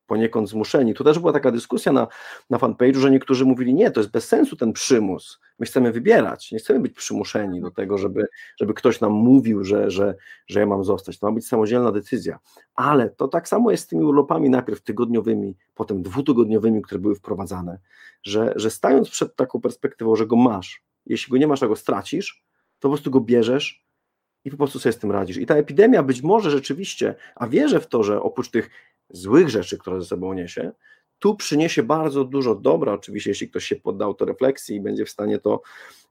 [0.06, 0.94] poniekąd zmuszeni.
[0.94, 2.06] Tu też była taka dyskusja na,
[2.50, 6.52] na fanpage'u, że niektórzy mówili, nie, to jest bez sensu ten przymus, my chcemy wybierać,
[6.52, 8.26] nie chcemy być przymuszeni do tego, żeby,
[8.60, 10.14] żeby ktoś nam mówił, że, że,
[10.46, 12.38] że ja mam zostać, to ma być samodzielna decyzja,
[12.74, 17.78] ale to tak samo jest z tymi urlopami najpierw tygodniowymi, potem dwutygodniowymi, które były wprowadzane,
[18.22, 21.76] że, że stając przed taką perspektywą, że go masz, jeśli go nie masz, to go
[21.76, 22.44] stracisz,
[22.78, 23.84] to po prostu go bierzesz
[24.44, 25.36] i po prostu sobie z tym radzisz.
[25.36, 28.70] I ta epidemia być może rzeczywiście, a wierzę w to, że oprócz tych
[29.12, 30.72] złych rzeczy, które ze sobą niesie,
[31.22, 35.38] tu przyniesie bardzo dużo dobra, oczywiście, jeśli ktoś się podda autorefleksji i będzie w stanie
[35.38, 35.62] to,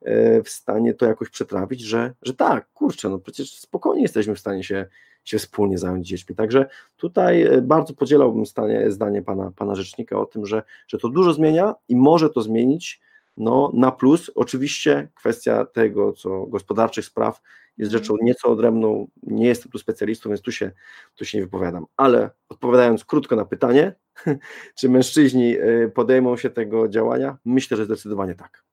[0.02, 4.38] e, w stanie to jakoś przetrawić, że, że tak, kurczę, no przecież spokojnie jesteśmy w
[4.38, 4.86] stanie się,
[5.24, 6.36] się wspólnie zająć dziećmi.
[6.36, 11.08] Także tutaj e, bardzo podzielałbym stanie, zdanie pana, pana rzecznika o tym, że, że to
[11.08, 13.00] dużo zmienia i może to zmienić
[13.36, 14.30] no, na plus.
[14.34, 17.40] Oczywiście kwestia tego, co gospodarczych spraw
[17.78, 18.04] jest Mhm.
[18.04, 20.70] rzeczą nieco odrębną, nie jestem tu specjalistą, więc tu się,
[21.14, 21.86] tu się nie wypowiadam.
[21.96, 23.92] Ale odpowiadając krótko na pytanie,
[24.78, 27.36] czy mężczyźni y, podejmą się tego działania?
[27.44, 28.64] Myślę, że zdecydowanie tak.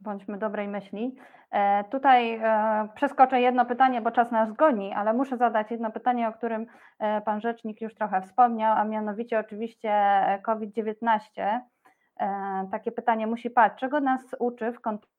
[0.00, 1.16] Bądźmy dobrej myśli.
[1.50, 6.28] E, Tutaj e, przeskoczę jedno pytanie, bo czas nas goni, ale muszę zadać jedno pytanie,
[6.28, 6.66] o którym
[6.98, 11.60] e, Pan Rzecznik już trochę wspomniał, a mianowicie oczywiście e, COVID-19.
[12.20, 13.74] E, Takie pytanie musi paść.
[13.80, 15.15] Czego nas uczy w kontekście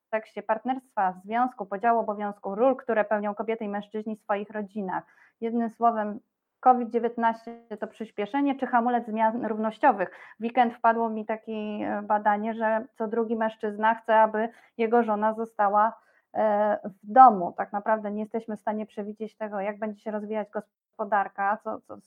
[0.48, 5.04] partnerstwa, związku, podziału obowiązków, ról, które pełnią kobiety i mężczyźni w swoich rodzinach?
[5.42, 6.20] Jednym słowem,
[6.60, 7.34] COVID-19
[7.80, 10.12] to przyspieszenie czy hamulec zmian równościowych?
[10.40, 15.34] W weekend wpadło mi takie e, badanie, że co drugi mężczyzna chce, aby jego żona
[15.34, 16.00] została
[16.34, 17.54] e, w domu.
[17.58, 21.98] Tak naprawdę nie jesteśmy w stanie przewidzieć tego, jak będzie się rozwijać gospodarka, co, co,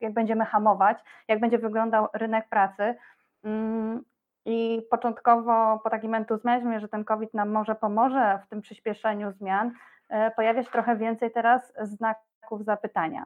[0.00, 0.98] jak będziemy hamować,
[1.28, 2.94] jak będzie wyglądał rynek pracy.
[4.44, 9.72] I początkowo po takim entuzjazmie, że ten COVID nam może pomoże w tym przyspieszeniu zmian,
[10.08, 13.24] e, pojawia się trochę więcej teraz znaków zapytania.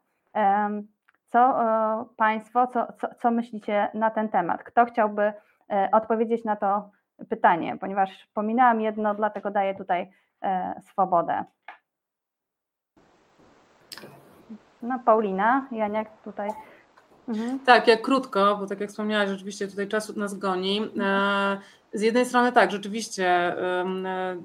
[1.32, 4.62] Co e, Państwo, co, co, co myślicie na ten temat?
[4.62, 5.32] Kto chciałby
[5.70, 6.90] e, odpowiedzieć na to
[7.28, 7.76] pytanie?
[7.80, 10.10] Ponieważ pominęłam jedno, dlatego daję tutaj
[10.80, 11.44] swobodę.
[14.82, 16.50] No, Paulina, Janiak tutaj.
[17.28, 17.58] Mhm.
[17.58, 20.90] Tak, jak krótko, bo tak jak wspomniałaś, rzeczywiście tutaj czas nas goni.
[21.00, 21.58] E,
[21.92, 24.36] Z jednej strony tak, rzeczywiście, e,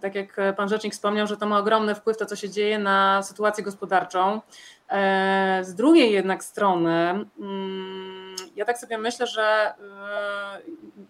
[0.00, 3.22] tak jak pan rzecznik wspomniał, że to ma ogromny wpływ to, co się dzieje na
[3.22, 4.40] sytuację gospodarczą.
[4.88, 6.90] E, Z drugiej jednak strony,
[7.40, 9.74] mm, ja tak sobie myślę, że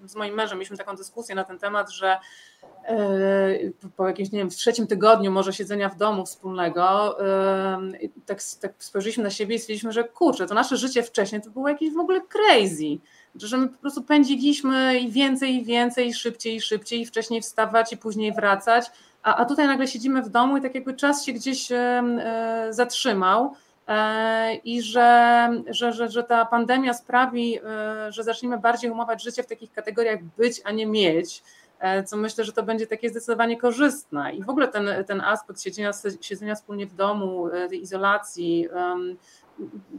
[0.07, 2.19] z moim mężem mieliśmy taką dyskusję na ten temat, że
[2.85, 2.99] e,
[3.97, 7.79] po jakimś, nie wiem, w trzecim tygodniu może siedzenia w domu wspólnego, e,
[8.27, 11.69] tak, tak spojrzeliśmy na siebie i stwierdziliśmy, że kurczę, to nasze życie wcześniej to było
[11.69, 12.99] jakieś w ogóle crazy,
[13.35, 17.43] że my po prostu pędziliśmy i więcej, i więcej, i szybciej, i szybciej, i wcześniej
[17.43, 18.91] wstawać, i później wracać,
[19.23, 22.03] a, a tutaj nagle siedzimy w domu i tak jakby czas się gdzieś e,
[22.71, 23.55] zatrzymał
[24.65, 29.47] i że, że, że, że ta pandemia sprawi, e, że zaczniemy bardziej umować życie w
[29.47, 31.43] takich kategoriach być, a nie mieć,
[31.79, 34.35] e, co myślę, że to będzie takie zdecydowanie korzystne.
[34.35, 38.69] I w ogóle ten, ten aspekt siedzenia, siedzenia wspólnie w domu, e, tej izolacji,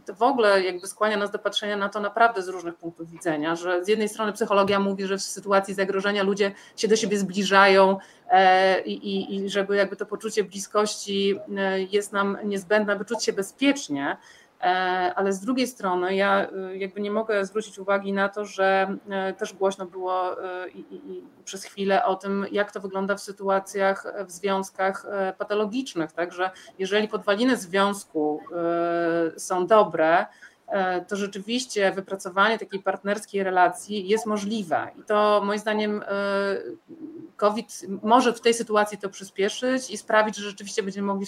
[0.05, 3.55] to w ogóle jakby skłania nas do patrzenia na to naprawdę z różnych punktów widzenia,
[3.55, 7.97] że z jednej strony psychologia mówi, że w sytuacji zagrożenia ludzie się do siebie zbliżają
[8.29, 13.23] e, i, i, i żeby jakby to poczucie bliskości e, jest nam niezbędne, aby czuć
[13.23, 14.17] się bezpiecznie,
[15.15, 19.33] ale z drugiej strony ja e, jakby nie mogę zwrócić uwagi na to, że e,
[19.33, 23.21] też głośno było e, i, i, i przez chwilę o tym, jak to wygląda w
[23.21, 26.11] sytuacjach, e, w związkach e, patologicznych.
[26.11, 28.41] Także jeżeli podwaliny związku
[29.35, 30.25] e, są dobre, e,
[31.07, 34.87] to rzeczywiście wypracowanie takiej partnerskiej relacji jest możliwe.
[34.99, 36.11] I to moim zdaniem e,
[37.37, 41.25] COVID może w tej sytuacji to przyspieszyć i sprawić, że rzeczywiście będziemy mogli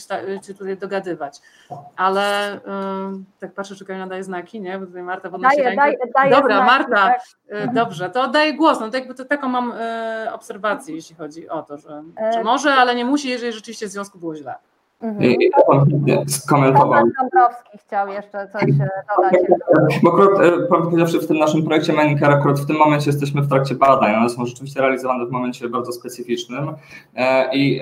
[0.47, 1.39] się tutaj dogadywać.
[1.95, 2.59] Ale
[3.13, 4.79] yy, tak patrzę, czy Karina daje znaki, nie?
[4.79, 5.81] Bo tutaj Marta podnosi daje, rękę.
[5.81, 7.13] Daje, daje Dobra, znaki, Marta,
[7.49, 7.73] tak.
[7.73, 8.79] dobrze, to oddaję głos.
[8.79, 9.73] No to jakby to taką mam
[10.31, 14.19] obserwację, jeśli chodzi o to, że, że może, ale nie musi, jeżeli rzeczywiście w związku
[14.19, 14.55] było źle.
[15.01, 15.35] Mhm.
[16.27, 17.03] Skomentował.
[17.19, 19.99] Dąbrowski chciał jeszcze coś e, dodać.
[20.03, 23.41] Bo akurat, e, prawdę powiedziawszy, w tym naszym projekcie Manicare akurat w tym momencie jesteśmy
[23.41, 24.15] w trakcie badań.
[24.15, 26.73] One są rzeczywiście realizowane w momencie bardzo specyficznym
[27.15, 27.81] e, i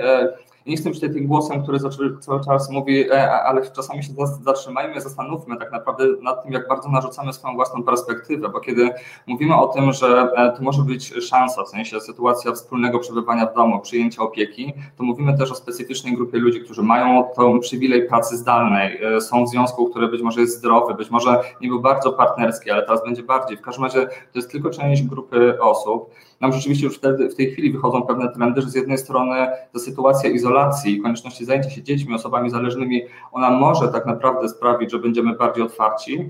[0.65, 1.79] nie być tutaj tym głosem, który
[2.19, 4.13] cały czas mówi, e, ale czasami się
[4.43, 8.89] zatrzymajmy, zastanówmy tak naprawdę nad tym, jak bardzo narzucamy swoją własną perspektywę, bo kiedy
[9.27, 13.55] mówimy o tym, że e, to może być szansa, w sensie sytuacja wspólnego przebywania w
[13.55, 18.37] domu, przyjęcia opieki, to mówimy też o specyficznej grupie ludzi, którzy mają tą przywilej pracy
[18.37, 22.13] zdalnej, e, są w związku, który być może jest zdrowy, być może nie był bardzo
[22.13, 23.57] partnerski, ale teraz będzie bardziej.
[23.57, 26.09] W każdym razie to jest tylko część grupy osób.
[26.45, 29.79] Nam rzeczywiście już wtedy, w tej chwili wychodzą pewne trendy, że z jednej strony ta
[29.79, 34.99] sytuacja izolacji i konieczności zajęcia się dziećmi, osobami zależnymi, ona może tak naprawdę sprawić, że
[34.99, 36.29] będziemy bardziej otwarci,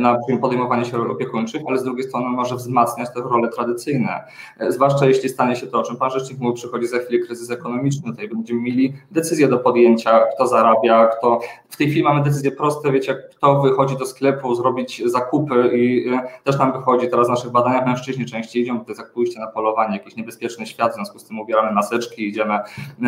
[0.00, 4.24] na podejmowanie się ról opiekuńczych, ale z drugiej strony może wzmacniać te role tradycyjne.
[4.58, 7.50] E, zwłaszcza jeśli stanie się to, o czym Pan Rzecznik mówił, przychodzi za chwilę kryzys
[7.50, 11.40] ekonomiczny, tutaj będziemy mieli decyzję do podjęcia, kto zarabia, kto...
[11.68, 16.22] W tej chwili mamy decyzje proste, wiecie, kto wychodzi do sklepu, zrobić zakupy i e,
[16.44, 19.46] też nam wychodzi teraz w naszych badaniach mężczyźni częściej idziemy, to jest jak pójście na
[19.46, 22.58] polowanie, jakiś niebezpieczny świat, w związku z tym ubieramy maseczki, idziemy,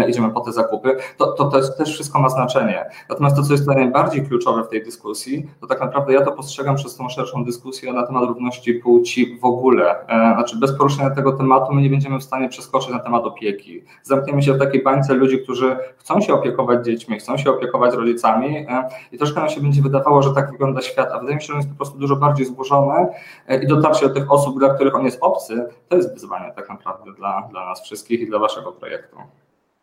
[0.08, 2.84] idziemy po te zakupy, to, to, to też wszystko ma znaczenie.
[3.08, 6.36] Natomiast to, co jest najbardziej kluczowe w tej dyskusji, to tak naprawdę ja ja to
[6.36, 10.06] postrzegam przez tą szerszą dyskusję na temat równości płci w ogóle.
[10.08, 13.82] E, znaczy bez poruszenia tego tematu my nie będziemy w stanie przeskoczyć na temat opieki.
[14.02, 18.56] Zamkniemy się w takiej bańce ludzi, którzy chcą się opiekować dziećmi, chcą się opiekować rodzicami
[18.56, 21.46] e, i troszkę nam się będzie wydawało, że tak wygląda świat, a wydaje mi się,
[21.46, 23.06] że on jest po prostu dużo bardziej złożony
[23.48, 26.68] e, i dotarcie do tych osób, dla których on jest obcy, to jest wyzwanie tak
[26.68, 29.16] naprawdę dla, dla nas wszystkich i dla waszego projektu.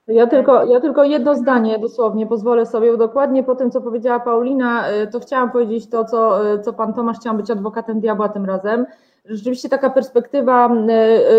[0.07, 4.91] Ja tylko, ja tylko jedno zdanie dosłownie pozwolę sobie, dokładnie po tym, co powiedziała Paulina,
[4.91, 8.45] y, to chciałam powiedzieć to, co, y, co pan Tomasz, chciałam być adwokatem diabła tym
[8.45, 8.85] razem.
[9.25, 10.69] Rzeczywiście taka perspektywa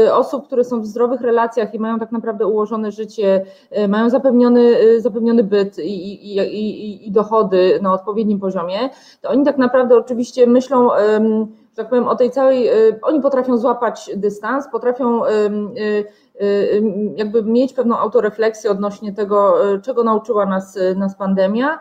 [0.05, 3.45] y, osób, które są w zdrowych relacjach i mają tak naprawdę ułożone życie,
[3.89, 8.79] mają zapewniony, zapewniony byt i, i, i, i dochody na odpowiednim poziomie,
[9.21, 10.89] to oni tak naprawdę oczywiście myślą,
[11.75, 12.71] tak powiem, o tej całej,
[13.03, 15.23] oni potrafią złapać dystans, potrafią
[17.17, 21.79] jakby mieć pewną autorefleksję odnośnie tego, y, czego nauczyła nas, y, nas pandemia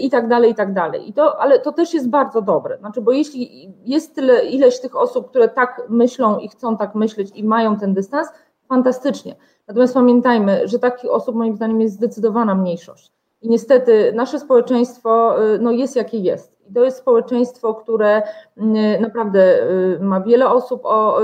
[0.00, 1.08] i tak dalej, i tak dalej.
[1.08, 2.78] I to, ale to też jest bardzo dobre.
[2.78, 7.30] Znaczy, bo jeśli jest tyle, ileś tych osób, które tak myślą i chcą tak myśleć
[7.34, 8.28] i mają ten dystans,
[8.68, 9.36] fantastycznie.
[9.68, 13.12] Natomiast pamiętajmy, że takich osób moim zdaniem jest zdecydowana mniejszość.
[13.42, 16.60] I niestety nasze społeczeństwo no, jest jakie jest.
[16.70, 18.22] I to jest społeczeństwo, które
[19.00, 19.66] naprawdę
[20.00, 21.18] ma wiele osób o,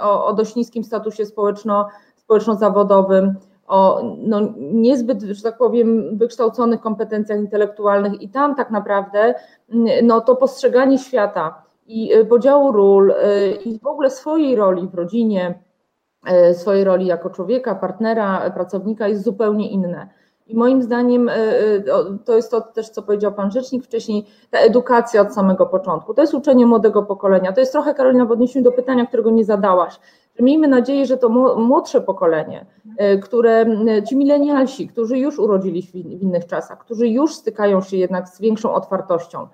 [0.00, 1.88] o, o dość niskim statusie społeczno
[2.30, 3.34] społeczno-zawodowym,
[3.66, 9.34] o no, niezbyt, że tak powiem, wykształconych kompetencjach intelektualnych i tam tak naprawdę
[10.02, 13.14] no, to postrzeganie świata i y, podziału ról y,
[13.64, 15.62] i w ogóle swojej roli w rodzinie,
[16.50, 20.08] y, swojej roli jako człowieka, partnera, pracownika jest zupełnie inne.
[20.46, 21.30] I moim zdaniem
[22.24, 26.14] to jest to też, co powiedział Pan Rzecznik wcześniej, ta edukacja od samego początku.
[26.14, 27.52] To jest uczenie młodego pokolenia.
[27.52, 30.00] To jest trochę, Karolina, w odniesieniu do pytania, którego nie zadałaś.
[30.42, 32.66] Miejmy nadzieję, że to młodsze pokolenie,
[32.96, 33.66] e, które
[34.08, 38.40] ci milenialsi, którzy już urodzili się w innych czasach, którzy już stykają się jednak z
[38.40, 39.46] większą otwartością,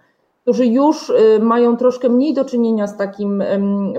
[0.43, 3.43] którzy już e, mają troszkę mniej do czynienia z takim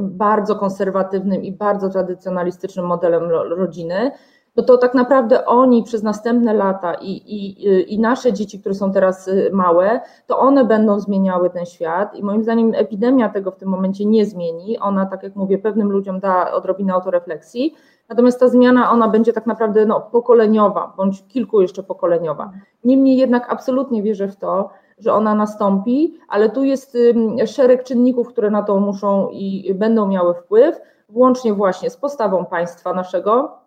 [0.01, 4.11] bardzo konserwatywnym i bardzo tradycjonalistycznym modelem rodziny,
[4.57, 8.91] no to tak naprawdę oni przez następne lata i, i, i nasze dzieci, które są
[8.91, 13.57] teraz y, małe, to one będą zmieniały ten świat i moim zdaniem epidemia tego w
[13.57, 14.79] tym momencie nie zmieni.
[14.79, 17.75] Ona, tak jak mówię, pewnym ludziom da odrobinę autorefleksji,
[18.09, 22.51] natomiast ta zmiana, ona będzie tak naprawdę no, pokoleniowa, bądź kilku jeszcze pokoleniowa.
[22.83, 26.97] Niemniej jednak absolutnie wierzę w to, że ona nastąpi, ale tu jest
[27.45, 32.93] szereg czynników, które na to muszą i będą miały wpływ, włącznie właśnie z postawą państwa
[32.93, 33.66] naszego,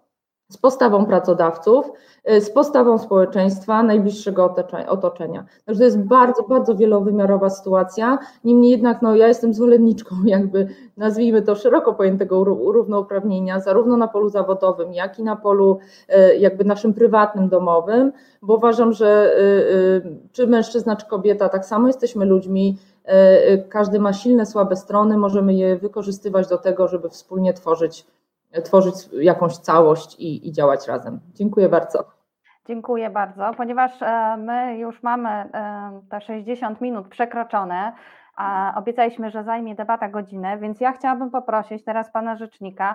[0.50, 1.92] z postawą pracodawców,
[2.30, 4.54] y, z postawą społeczeństwa, najbliższego
[4.88, 5.44] otoczenia.
[5.66, 8.18] Także to jest bardzo, bardzo wielowymiarowa sytuacja.
[8.44, 14.28] Niemniej jednak no, ja jestem zwolenniczką jakby, nazwijmy to szeroko pojętego równouprawnienia, zarówno na polu
[14.28, 15.78] zawodowym, jak i na polu
[16.08, 18.12] y, jakby naszym prywatnym, domowym,
[18.42, 22.78] bo uważam, że y, czy mężczyzna, czy kobieta, tak samo jesteśmy ludźmi,
[23.68, 28.06] każdy ma silne, słabe strony, możemy je wykorzystywać do tego, żeby wspólnie tworzyć
[28.64, 31.20] tworzyć jakąś całość i, i działać razem.
[31.34, 32.04] Dziękuję bardzo.
[32.66, 33.54] Dziękuję bardzo.
[33.56, 37.92] Ponieważ e, my już mamy e, te 60 minut przekroczone,
[38.36, 42.94] a obiecaliśmy, że zajmie debata godzinę, więc ja chciałabym poprosić teraz pana rzecznika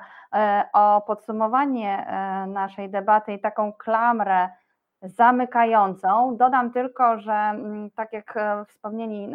[0.73, 2.07] o podsumowanie
[2.47, 4.49] naszej debaty i taką klamrę
[5.01, 6.37] zamykającą.
[6.37, 9.33] Dodam tylko, że mm, tak jak wspomnieli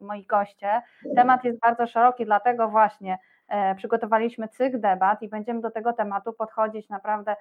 [0.00, 0.82] moi goście,
[1.16, 3.41] temat jest bardzo szeroki, dlatego właśnie E,
[3.76, 7.36] przygotowaliśmy cykl debat i będziemy do tego tematu podchodzić naprawdę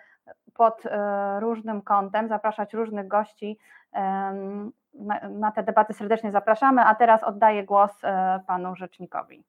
[0.53, 3.57] pod e, różnym kątem, zapraszać różnych gości.
[5.29, 9.43] Na te debaty serdecznie zapraszamy, a teraz oddaję głos e, panu rzecznikowi.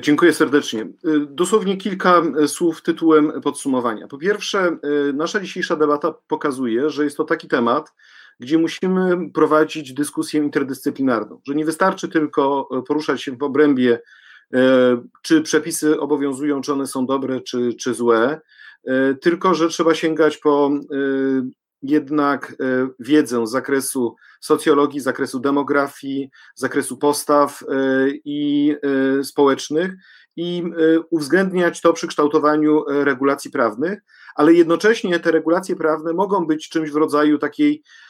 [0.00, 0.86] Dziękuję serdecznie.
[1.28, 4.08] Dosłownie kilka słów tytułem podsumowania.
[4.08, 4.76] Po pierwsze,
[5.14, 7.94] nasza dzisiejsza debata pokazuje, że jest to taki temat,
[8.40, 14.19] gdzie musimy prowadzić dyskusję interdyscyplinarną, że nie wystarczy tylko poruszać się w obrębie E,
[15.22, 18.40] czy przepisy obowiązują, czy one są dobre, czy, czy złe,
[18.84, 20.96] e, tylko że trzeba sięgać po e,
[21.82, 22.56] jednak
[22.98, 27.64] wiedzę z zakresu socjologii, z zakresu demografii, z zakresu postaw
[28.24, 28.74] i
[29.22, 29.92] społecznych
[30.36, 30.62] i
[31.10, 34.00] uwzględniać to przy kształtowaniu regulacji prawnych,
[34.34, 38.09] ale jednocześnie te regulacje prawne mogą być czymś w rodzaju takiej E,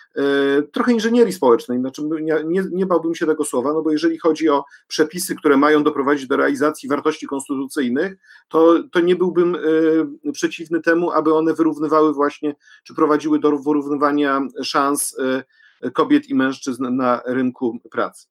[0.72, 4.48] trochę inżynierii społecznej, znaczy nie, nie, nie bałbym się tego słowa, no bo jeżeli chodzi
[4.48, 8.16] o przepisy, które mają doprowadzić do realizacji wartości konstytucyjnych,
[8.48, 9.56] to, to nie byłbym
[10.26, 12.54] e, przeciwny temu, aby one wyrównywały właśnie,
[12.84, 15.16] czy prowadziły do wyrównywania szans
[15.82, 18.26] e, kobiet i mężczyzn na rynku pracy.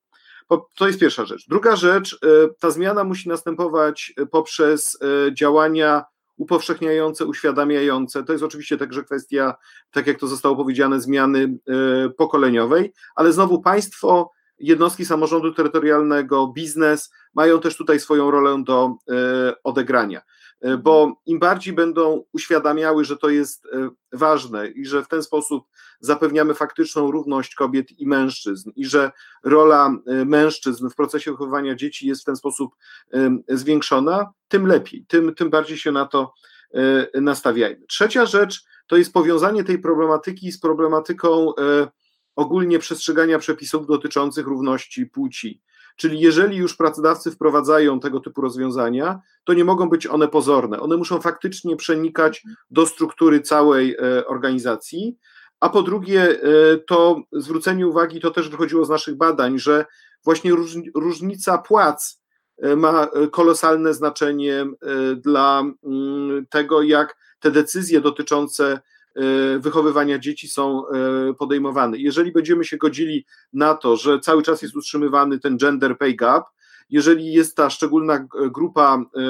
[0.75, 1.45] To jest pierwsza rzecz.
[1.47, 2.19] Druga rzecz,
[2.59, 4.99] ta zmiana musi następować poprzez
[5.33, 6.03] działania
[6.39, 8.23] upowszechniające, uświadamiające.
[8.23, 9.55] To jest oczywiście także kwestia,
[9.91, 17.11] tak jak to zostało powiedziane, zmiany e, pokoleniowej, ale znowu państwo, jednostki samorządu terytorialnego, biznes
[17.33, 20.21] mają też tutaj swoją rolę do e, odegrania.
[20.61, 25.23] E, bo im bardziej będą uświadamiały, że to jest e, ważne i że w ten
[25.23, 25.63] sposób
[25.99, 29.11] zapewniamy faktyczną równość kobiet i mężczyzn i że
[29.43, 32.75] rola e, mężczyzn w procesie wychowywania dzieci jest w ten sposób
[33.47, 36.33] zwiększona, tym lepiej, tym, tym bardziej się na to
[37.13, 37.85] nastawiajmy.
[37.87, 41.53] Trzecia rzecz to jest powiązanie tej problematyki z problematyką
[42.35, 45.61] ogólnie przestrzegania przepisów dotyczących równości płci.
[45.99, 50.79] Czyli jeżeli już pracodawcy wprowadzają tego typu rozwiązania, to nie mogą być one pozorne.
[50.79, 55.17] One muszą faktycznie przenikać do struktury całej e, organizacji.
[55.59, 59.85] A po drugie, e, to zwrócenie uwagi, to też wychodziło z naszych badań, że
[60.25, 60.51] właśnie
[60.95, 62.21] różnica płac
[62.57, 64.65] e, ma kolosalne znaczenie
[65.15, 68.79] dla mm, tego, jak te decyzje dotyczące
[69.59, 71.97] wychowywania dzieci są e, podejmowane.
[71.97, 76.45] Jeżeli będziemy się godzili na to, że cały czas jest utrzymywany ten gender pay gap,
[76.89, 79.21] jeżeli jest ta szczególna grupa e,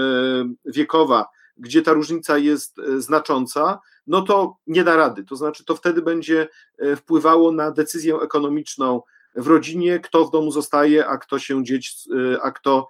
[0.65, 1.25] wiekowa,
[1.57, 5.23] gdzie ta różnica jest znacząca, no to nie da rady.
[5.23, 6.47] To znaczy, to wtedy będzie
[6.95, 9.01] wpływało na decyzję ekonomiczną
[9.39, 12.09] w rodzinie, kto w domu zostaje, a kto się dzieci,
[12.41, 12.87] a kto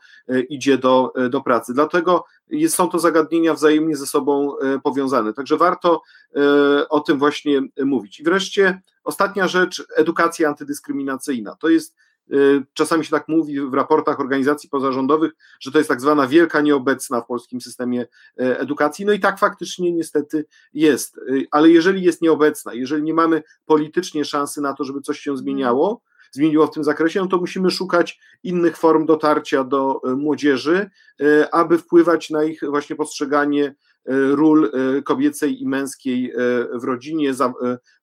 [0.49, 1.73] idzie do, do pracy.
[1.73, 5.33] Dlatego jest, są to zagadnienia wzajemnie ze sobą e, powiązane.
[5.33, 6.01] Także warto
[6.35, 8.19] e, o tym właśnie mówić.
[8.19, 11.55] I wreszcie ostatnia rzecz, edukacja antydyskryminacyjna.
[11.55, 11.95] To jest
[12.31, 12.35] e,
[12.73, 17.21] Czasami się tak mówi w raportach organizacji pozarządowych, że to jest tak zwana wielka nieobecna
[17.21, 18.07] w polskim systemie
[18.37, 19.05] edukacji.
[19.05, 21.19] No i tak faktycznie niestety jest.
[21.51, 26.01] Ale jeżeli jest nieobecna, jeżeli nie mamy politycznie szansy na to, żeby coś się zmieniało,
[26.31, 30.89] zmieniło w tym zakresie, no to musimy szukać innych form dotarcia do e, młodzieży,
[31.21, 33.73] e, aby wpływać na ich właśnie postrzeganie e,
[34.11, 34.71] ról
[35.05, 36.33] kobiecej i męskiej
[36.73, 37.31] w rodzinie,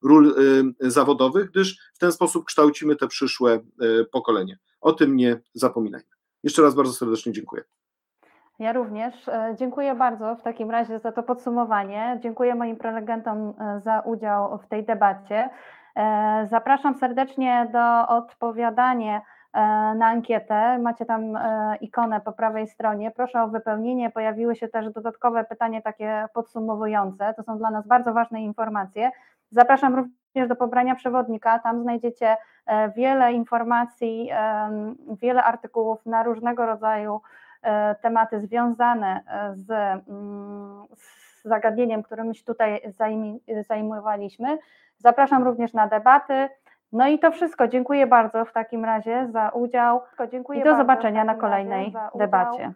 [0.02, 0.34] ról
[0.80, 3.60] zawodowych, gdyż w ten sposób kształcimy te przyszłe
[4.12, 4.56] pokolenia.
[4.80, 6.08] O tym nie zapominajmy.
[6.42, 7.62] Jeszcze raz bardzo serdecznie dziękuję.
[8.58, 9.14] Ja również.
[9.58, 12.20] Dziękuję bardzo w takim razie za to podsumowanie.
[12.22, 13.54] Dziękuję moim prelegentom
[13.84, 15.50] za udział w tej debacie.
[15.96, 19.20] E, zapraszam serdecznie do odpowiadania e,
[19.94, 20.78] na ankietę.
[20.78, 23.10] Macie tam e, ikonę po prawej stronie.
[23.10, 24.10] Proszę o wypełnienie.
[24.10, 27.34] Pojawiły się też dodatkowe pytanie takie podsumowujące.
[27.34, 29.10] To są dla nas bardzo ważne informacje.
[29.50, 31.58] Zapraszam również do pobrania przewodnika.
[31.58, 32.36] Tam znajdziecie
[32.96, 34.30] wiele informacji,
[35.22, 37.20] wiele artykułów na różnego rodzaju
[38.02, 39.20] tematy związane
[39.54, 42.94] z, mm, z zagadnieniem, którym się tutaj
[43.68, 44.58] zajmowaliśmy.
[44.98, 46.48] Zapraszam również na debaty.
[46.92, 47.68] No i to wszystko.
[47.68, 50.00] Dziękuję bardzo w takim razie za udział.
[50.30, 52.72] Dziękuję I do zobaczenia na kolejnej debacie.